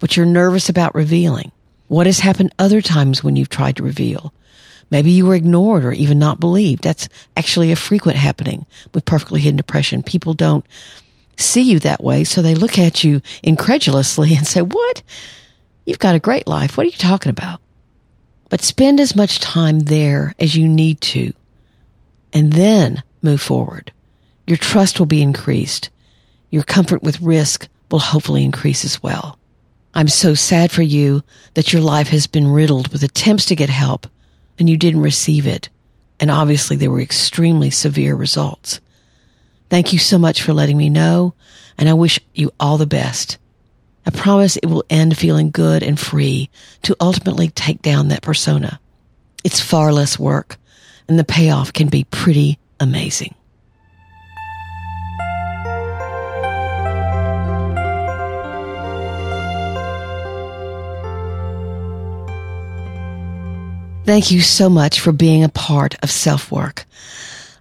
what 0.00 0.16
you're 0.16 0.26
nervous 0.26 0.68
about 0.68 0.94
revealing, 0.94 1.52
what 1.88 2.06
has 2.06 2.18
happened 2.18 2.52
other 2.58 2.82
times 2.82 3.24
when 3.24 3.36
you've 3.36 3.48
tried 3.48 3.76
to 3.76 3.82
reveal. 3.82 4.34
Maybe 4.90 5.10
you 5.10 5.26
were 5.26 5.34
ignored 5.34 5.84
or 5.84 5.92
even 5.92 6.18
not 6.18 6.40
believed. 6.40 6.84
That's 6.84 7.08
actually 7.36 7.72
a 7.72 7.76
frequent 7.76 8.18
happening 8.18 8.66
with 8.92 9.04
perfectly 9.04 9.40
hidden 9.40 9.56
depression. 9.56 10.02
People 10.02 10.34
don't 10.34 10.64
see 11.36 11.62
you 11.62 11.78
that 11.80 12.02
way, 12.02 12.24
so 12.24 12.42
they 12.42 12.54
look 12.54 12.78
at 12.78 13.02
you 13.02 13.22
incredulously 13.42 14.34
and 14.36 14.46
say, 14.46 14.62
what? 14.62 15.02
You've 15.84 15.98
got 15.98 16.14
a 16.14 16.20
great 16.20 16.46
life. 16.46 16.76
What 16.76 16.84
are 16.84 16.90
you 16.90 16.96
talking 16.96 17.30
about? 17.30 17.60
But 18.48 18.60
spend 18.62 19.00
as 19.00 19.16
much 19.16 19.40
time 19.40 19.80
there 19.80 20.34
as 20.38 20.54
you 20.54 20.68
need 20.68 21.00
to 21.02 21.32
and 22.32 22.52
then 22.52 23.02
move 23.22 23.40
forward. 23.40 23.92
Your 24.46 24.56
trust 24.56 24.98
will 24.98 25.06
be 25.06 25.22
increased. 25.22 25.90
Your 26.50 26.62
comfort 26.62 27.02
with 27.02 27.20
risk 27.20 27.68
will 27.90 27.98
hopefully 27.98 28.44
increase 28.44 28.84
as 28.84 29.02
well. 29.02 29.38
I'm 29.94 30.08
so 30.08 30.34
sad 30.34 30.70
for 30.70 30.82
you 30.82 31.22
that 31.54 31.72
your 31.72 31.82
life 31.82 32.08
has 32.08 32.26
been 32.26 32.46
riddled 32.46 32.88
with 32.88 33.02
attempts 33.02 33.46
to 33.46 33.56
get 33.56 33.70
help 33.70 34.06
and 34.58 34.68
you 34.68 34.76
didn't 34.76 35.02
receive 35.02 35.46
it. 35.46 35.68
And 36.20 36.30
obviously 36.30 36.76
there 36.76 36.90
were 36.90 37.00
extremely 37.00 37.70
severe 37.70 38.14
results. 38.14 38.80
Thank 39.70 39.92
you 39.92 39.98
so 39.98 40.18
much 40.18 40.42
for 40.42 40.52
letting 40.52 40.76
me 40.76 40.90
know 40.90 41.34
and 41.78 41.88
I 41.88 41.94
wish 41.94 42.20
you 42.34 42.52
all 42.60 42.78
the 42.78 42.86
best. 42.86 43.38
I 44.06 44.10
promise 44.10 44.56
it 44.56 44.66
will 44.66 44.84
end 44.88 45.18
feeling 45.18 45.50
good 45.50 45.82
and 45.82 45.98
free 45.98 46.48
to 46.82 46.96
ultimately 47.00 47.48
take 47.48 47.82
down 47.82 48.08
that 48.08 48.22
persona. 48.22 48.80
It's 49.42 49.60
far 49.60 49.92
less 49.92 50.18
work 50.18 50.58
and 51.08 51.18
the 51.18 51.24
payoff 51.24 51.72
can 51.72 51.88
be 51.88 52.04
pretty 52.04 52.58
amazing. 52.80 53.34
Thank 64.04 64.30
you 64.30 64.40
so 64.40 64.70
much 64.70 65.00
for 65.00 65.10
being 65.10 65.42
a 65.42 65.48
part 65.48 65.96
of 66.00 66.12
self 66.12 66.52
work. 66.52 66.86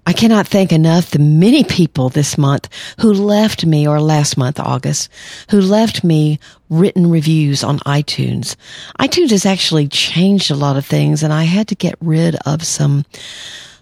I 0.08 0.14
cannot 0.14 0.48
thank 0.48 0.72
enough 0.72 1.10
the 1.10 1.20
many 1.20 1.64
people 1.64 2.10
this 2.10 2.38
month 2.38 2.70
who 3.00 3.12
left 3.12 3.66
me, 3.66 3.88
or 3.88 4.00
last 4.00 4.38
month, 4.38 4.60
August, 4.60 5.10
who 5.50 5.60
left 5.60 6.04
me 6.04 6.40
written 6.70 7.10
reviews 7.10 7.64
on 7.64 7.80
iTunes. 7.80 8.56
iTunes 9.00 9.32
has 9.32 9.46
actually 9.46 9.88
changed 9.88 10.52
a 10.52 10.56
lot 10.56 10.78
of 10.78 10.86
things 10.86 11.24
and 11.24 11.34
I 11.34 11.44
had 11.44 11.68
to 11.70 11.76
get 11.76 11.96
rid 12.02 12.36
of 12.46 12.64
some 12.64 13.06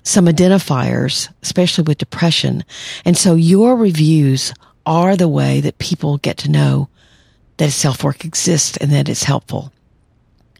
some 0.05 0.25
identifiers, 0.25 1.29
especially 1.41 1.83
with 1.83 1.97
depression. 1.97 2.65
And 3.05 3.17
so 3.17 3.35
your 3.35 3.77
reviews 3.77 4.53
are 4.85 5.15
the 5.15 5.29
way 5.29 5.61
that 5.61 5.77
people 5.77 6.17
get 6.17 6.37
to 6.39 6.51
know 6.51 6.89
that 7.57 7.71
self 7.71 8.03
work 8.03 8.25
exists 8.25 8.77
and 8.77 8.91
that 8.91 9.09
it's 9.09 9.23
helpful. 9.23 9.71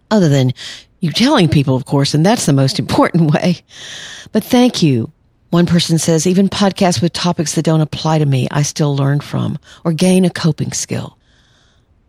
Other 0.09 0.29
than 0.29 0.53
you 0.99 1.11
telling 1.11 1.49
people, 1.49 1.75
of 1.75 1.85
course, 1.85 2.13
and 2.13 2.25
that's 2.25 2.45
the 2.45 2.53
most 2.53 2.79
important 2.79 3.31
way. 3.33 3.57
But 4.31 4.43
thank 4.43 4.81
you. 4.81 5.11
One 5.53 5.67
person 5.67 5.99
says, 5.99 6.25
even 6.25 6.49
podcasts 6.49 6.99
with 6.99 7.13
topics 7.13 7.53
that 7.53 7.61
don't 7.61 7.79
apply 7.79 8.17
to 8.17 8.25
me, 8.25 8.47
I 8.49 8.63
still 8.63 8.95
learn 8.95 9.19
from 9.19 9.59
or 9.85 9.93
gain 9.93 10.25
a 10.25 10.31
coping 10.31 10.71
skill. 10.71 11.15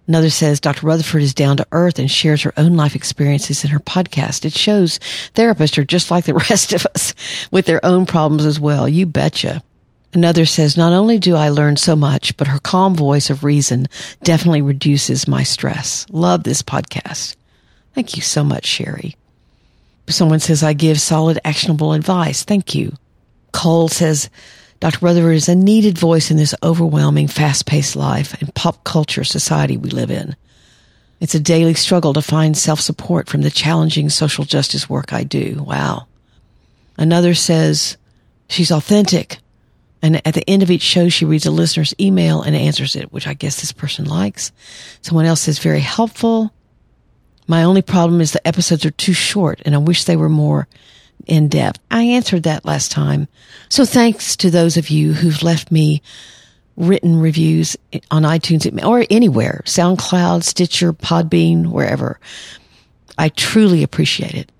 Another 0.08 0.30
says 0.30 0.60
Dr. 0.60 0.86
Rutherford 0.86 1.20
is 1.20 1.34
down 1.34 1.58
to 1.58 1.66
earth 1.70 1.98
and 1.98 2.10
shares 2.10 2.40
her 2.40 2.54
own 2.56 2.74
life 2.74 2.96
experiences 2.96 3.62
in 3.62 3.68
her 3.68 3.80
podcast. 3.80 4.46
It 4.46 4.54
shows 4.54 4.98
therapists 5.34 5.76
are 5.76 5.84
just 5.84 6.10
like 6.10 6.24
the 6.24 6.32
rest 6.48 6.72
of 6.72 6.86
us 6.94 7.12
with 7.50 7.66
their 7.66 7.84
own 7.84 8.06
problems 8.06 8.46
as 8.46 8.58
well. 8.58 8.88
You 8.88 9.04
betcha. 9.04 9.62
Another 10.14 10.46
says, 10.46 10.78
not 10.78 10.94
only 10.94 11.18
do 11.18 11.36
I 11.36 11.50
learn 11.50 11.76
so 11.76 11.94
much, 11.94 12.38
but 12.38 12.46
her 12.46 12.60
calm 12.60 12.94
voice 12.94 13.28
of 13.28 13.44
reason 13.44 13.88
definitely 14.22 14.62
reduces 14.62 15.28
my 15.28 15.42
stress. 15.42 16.06
Love 16.08 16.44
this 16.44 16.62
podcast. 16.62 17.36
Thank 17.94 18.16
you 18.16 18.22
so 18.22 18.42
much, 18.42 18.64
Sherry. 18.64 19.16
Someone 20.08 20.40
says, 20.40 20.62
I 20.62 20.72
give 20.72 20.98
solid, 20.98 21.38
actionable 21.44 21.92
advice. 21.92 22.42
Thank 22.42 22.74
you. 22.74 22.96
Cole 23.54 23.88
says, 23.88 24.28
Dr. 24.80 24.98
Rutherford 25.00 25.36
is 25.36 25.48
a 25.48 25.54
needed 25.54 25.96
voice 25.96 26.30
in 26.30 26.36
this 26.36 26.54
overwhelming, 26.62 27.28
fast 27.28 27.64
paced 27.64 27.96
life 27.96 28.34
and 28.40 28.54
pop 28.54 28.84
culture 28.84 29.24
society 29.24 29.78
we 29.78 29.88
live 29.88 30.10
in. 30.10 30.36
It's 31.20 31.36
a 31.36 31.40
daily 31.40 31.72
struggle 31.74 32.12
to 32.12 32.20
find 32.20 32.58
self 32.58 32.80
support 32.80 33.30
from 33.30 33.40
the 33.42 33.50
challenging 33.50 34.10
social 34.10 34.44
justice 34.44 34.90
work 34.90 35.12
I 35.12 35.22
do. 35.22 35.62
Wow. 35.66 36.08
Another 36.98 37.32
says, 37.34 37.96
she's 38.48 38.72
authentic, 38.72 39.38
and 40.02 40.20
at 40.26 40.34
the 40.34 40.48
end 40.50 40.62
of 40.62 40.70
each 40.70 40.82
show, 40.82 41.08
she 41.08 41.24
reads 41.24 41.46
a 41.46 41.50
listener's 41.50 41.94
email 41.98 42.42
and 42.42 42.54
answers 42.54 42.96
it, 42.96 43.12
which 43.12 43.26
I 43.26 43.34
guess 43.34 43.60
this 43.60 43.72
person 43.72 44.04
likes. 44.04 44.52
Someone 45.00 45.24
else 45.24 45.42
says, 45.42 45.58
very 45.60 45.80
helpful. 45.80 46.52
My 47.46 47.62
only 47.62 47.82
problem 47.82 48.20
is 48.20 48.32
the 48.32 48.46
episodes 48.46 48.84
are 48.84 48.90
too 48.90 49.12
short 49.12 49.62
and 49.64 49.74
I 49.74 49.78
wish 49.78 50.04
they 50.04 50.16
were 50.16 50.28
more 50.28 50.66
in 51.26 51.48
depth. 51.48 51.80
I 51.90 52.02
answered 52.02 52.44
that 52.44 52.64
last 52.64 52.90
time. 52.90 53.28
So 53.68 53.84
thanks 53.84 54.36
to 54.36 54.50
those 54.50 54.76
of 54.76 54.90
you 54.90 55.12
who've 55.12 55.42
left 55.42 55.70
me 55.70 56.02
written 56.76 57.20
reviews 57.20 57.76
on 58.10 58.22
iTunes 58.22 58.84
or 58.84 59.04
anywhere, 59.10 59.62
SoundCloud, 59.64 60.42
Stitcher, 60.42 60.92
Podbean, 60.92 61.66
wherever. 61.66 62.18
I 63.16 63.28
truly 63.28 63.82
appreciate 63.82 64.34
it. 64.34 64.50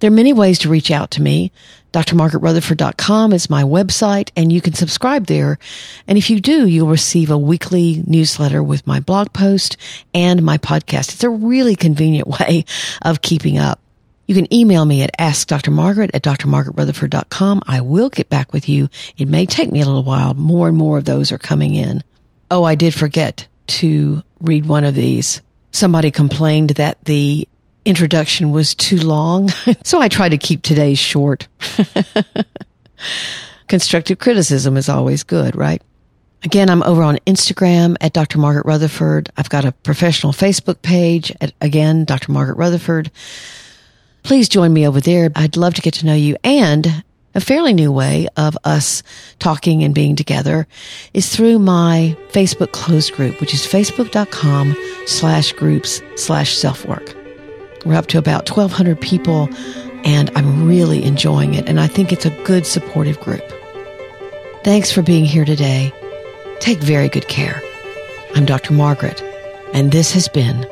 There 0.00 0.08
are 0.08 0.14
many 0.14 0.32
ways 0.32 0.60
to 0.60 0.68
reach 0.68 0.90
out 0.90 1.10
to 1.12 1.22
me. 1.22 1.50
drmargaretrutherford.com 1.92 3.32
is 3.32 3.50
my 3.50 3.64
website 3.64 4.30
and 4.36 4.52
you 4.52 4.60
can 4.60 4.72
subscribe 4.72 5.26
there. 5.26 5.58
And 6.06 6.16
if 6.16 6.30
you 6.30 6.40
do, 6.40 6.68
you'll 6.68 6.88
receive 6.88 7.30
a 7.30 7.38
weekly 7.38 8.04
newsletter 8.06 8.62
with 8.62 8.86
my 8.86 9.00
blog 9.00 9.32
post 9.32 9.76
and 10.14 10.44
my 10.44 10.58
podcast. 10.58 11.14
It's 11.14 11.24
a 11.24 11.30
really 11.30 11.74
convenient 11.74 12.28
way 12.40 12.64
of 13.02 13.22
keeping 13.22 13.58
up. 13.58 13.80
You 14.28 14.34
can 14.34 14.52
email 14.54 14.84
me 14.84 15.02
at 15.02 15.16
askdrmargaret 15.18 16.10
at 16.12 16.22
drmargaretrutherford.com. 16.22 17.62
I 17.66 17.80
will 17.80 18.10
get 18.10 18.28
back 18.28 18.52
with 18.52 18.68
you. 18.68 18.90
It 19.16 19.26
may 19.26 19.46
take 19.46 19.72
me 19.72 19.80
a 19.80 19.86
little 19.86 20.04
while. 20.04 20.34
More 20.34 20.68
and 20.68 20.76
more 20.76 20.98
of 20.98 21.06
those 21.06 21.32
are 21.32 21.38
coming 21.38 21.74
in. 21.74 22.04
Oh, 22.50 22.62
I 22.62 22.74
did 22.74 22.92
forget 22.92 23.48
to 23.68 24.22
read 24.40 24.66
one 24.66 24.84
of 24.84 24.94
these. 24.94 25.40
Somebody 25.72 26.10
complained 26.10 26.70
that 26.70 27.02
the 27.04 27.48
introduction 27.86 28.52
was 28.52 28.74
too 28.74 28.98
long. 28.98 29.48
so 29.82 29.98
I 29.98 30.08
try 30.08 30.28
to 30.28 30.36
keep 30.36 30.60
today's 30.60 30.98
short. 30.98 31.48
Constructive 33.66 34.18
criticism 34.18 34.76
is 34.76 34.90
always 34.90 35.22
good, 35.22 35.56
right? 35.56 35.80
Again, 36.44 36.68
I'm 36.68 36.82
over 36.82 37.02
on 37.02 37.16
Instagram 37.26 37.96
at 38.02 38.12
Dr. 38.12 38.38
Margaret 38.38 38.66
Rutherford. 38.66 39.30
I've 39.38 39.48
got 39.48 39.64
a 39.64 39.72
professional 39.72 40.34
Facebook 40.34 40.82
page 40.82 41.32
at, 41.40 41.54
again, 41.62 42.04
Dr. 42.04 42.30
Margaret 42.30 42.58
Rutherford. 42.58 43.10
Please 44.22 44.48
join 44.48 44.72
me 44.72 44.86
over 44.86 45.00
there. 45.00 45.30
I'd 45.34 45.56
love 45.56 45.74
to 45.74 45.82
get 45.82 45.94
to 45.94 46.06
know 46.06 46.14
you. 46.14 46.36
And 46.44 47.04
a 47.34 47.40
fairly 47.40 47.72
new 47.72 47.92
way 47.92 48.26
of 48.36 48.58
us 48.64 49.02
talking 49.38 49.84
and 49.84 49.94
being 49.94 50.16
together 50.16 50.66
is 51.14 51.34
through 51.34 51.58
my 51.58 52.16
Facebook 52.30 52.72
closed 52.72 53.12
group, 53.12 53.40
which 53.40 53.54
is 53.54 53.60
facebook.com 53.60 54.76
slash 55.06 55.52
groups 55.52 56.02
slash 56.16 56.56
self 56.56 56.84
work. 56.86 57.14
We're 57.84 57.94
up 57.94 58.06
to 58.08 58.18
about 58.18 58.50
1,200 58.50 59.00
people, 59.00 59.48
and 60.04 60.30
I'm 60.34 60.66
really 60.66 61.04
enjoying 61.04 61.54
it. 61.54 61.68
And 61.68 61.78
I 61.78 61.86
think 61.86 62.12
it's 62.12 62.26
a 62.26 62.42
good 62.44 62.66
supportive 62.66 63.20
group. 63.20 63.44
Thanks 64.64 64.90
for 64.90 65.02
being 65.02 65.24
here 65.24 65.44
today. 65.44 65.92
Take 66.60 66.78
very 66.78 67.08
good 67.08 67.28
care. 67.28 67.62
I'm 68.34 68.46
Dr. 68.46 68.72
Margaret, 68.72 69.22
and 69.72 69.92
this 69.92 70.12
has 70.12 70.28
been 70.28 70.66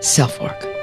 Self 0.00 0.40
Work. 0.40 0.75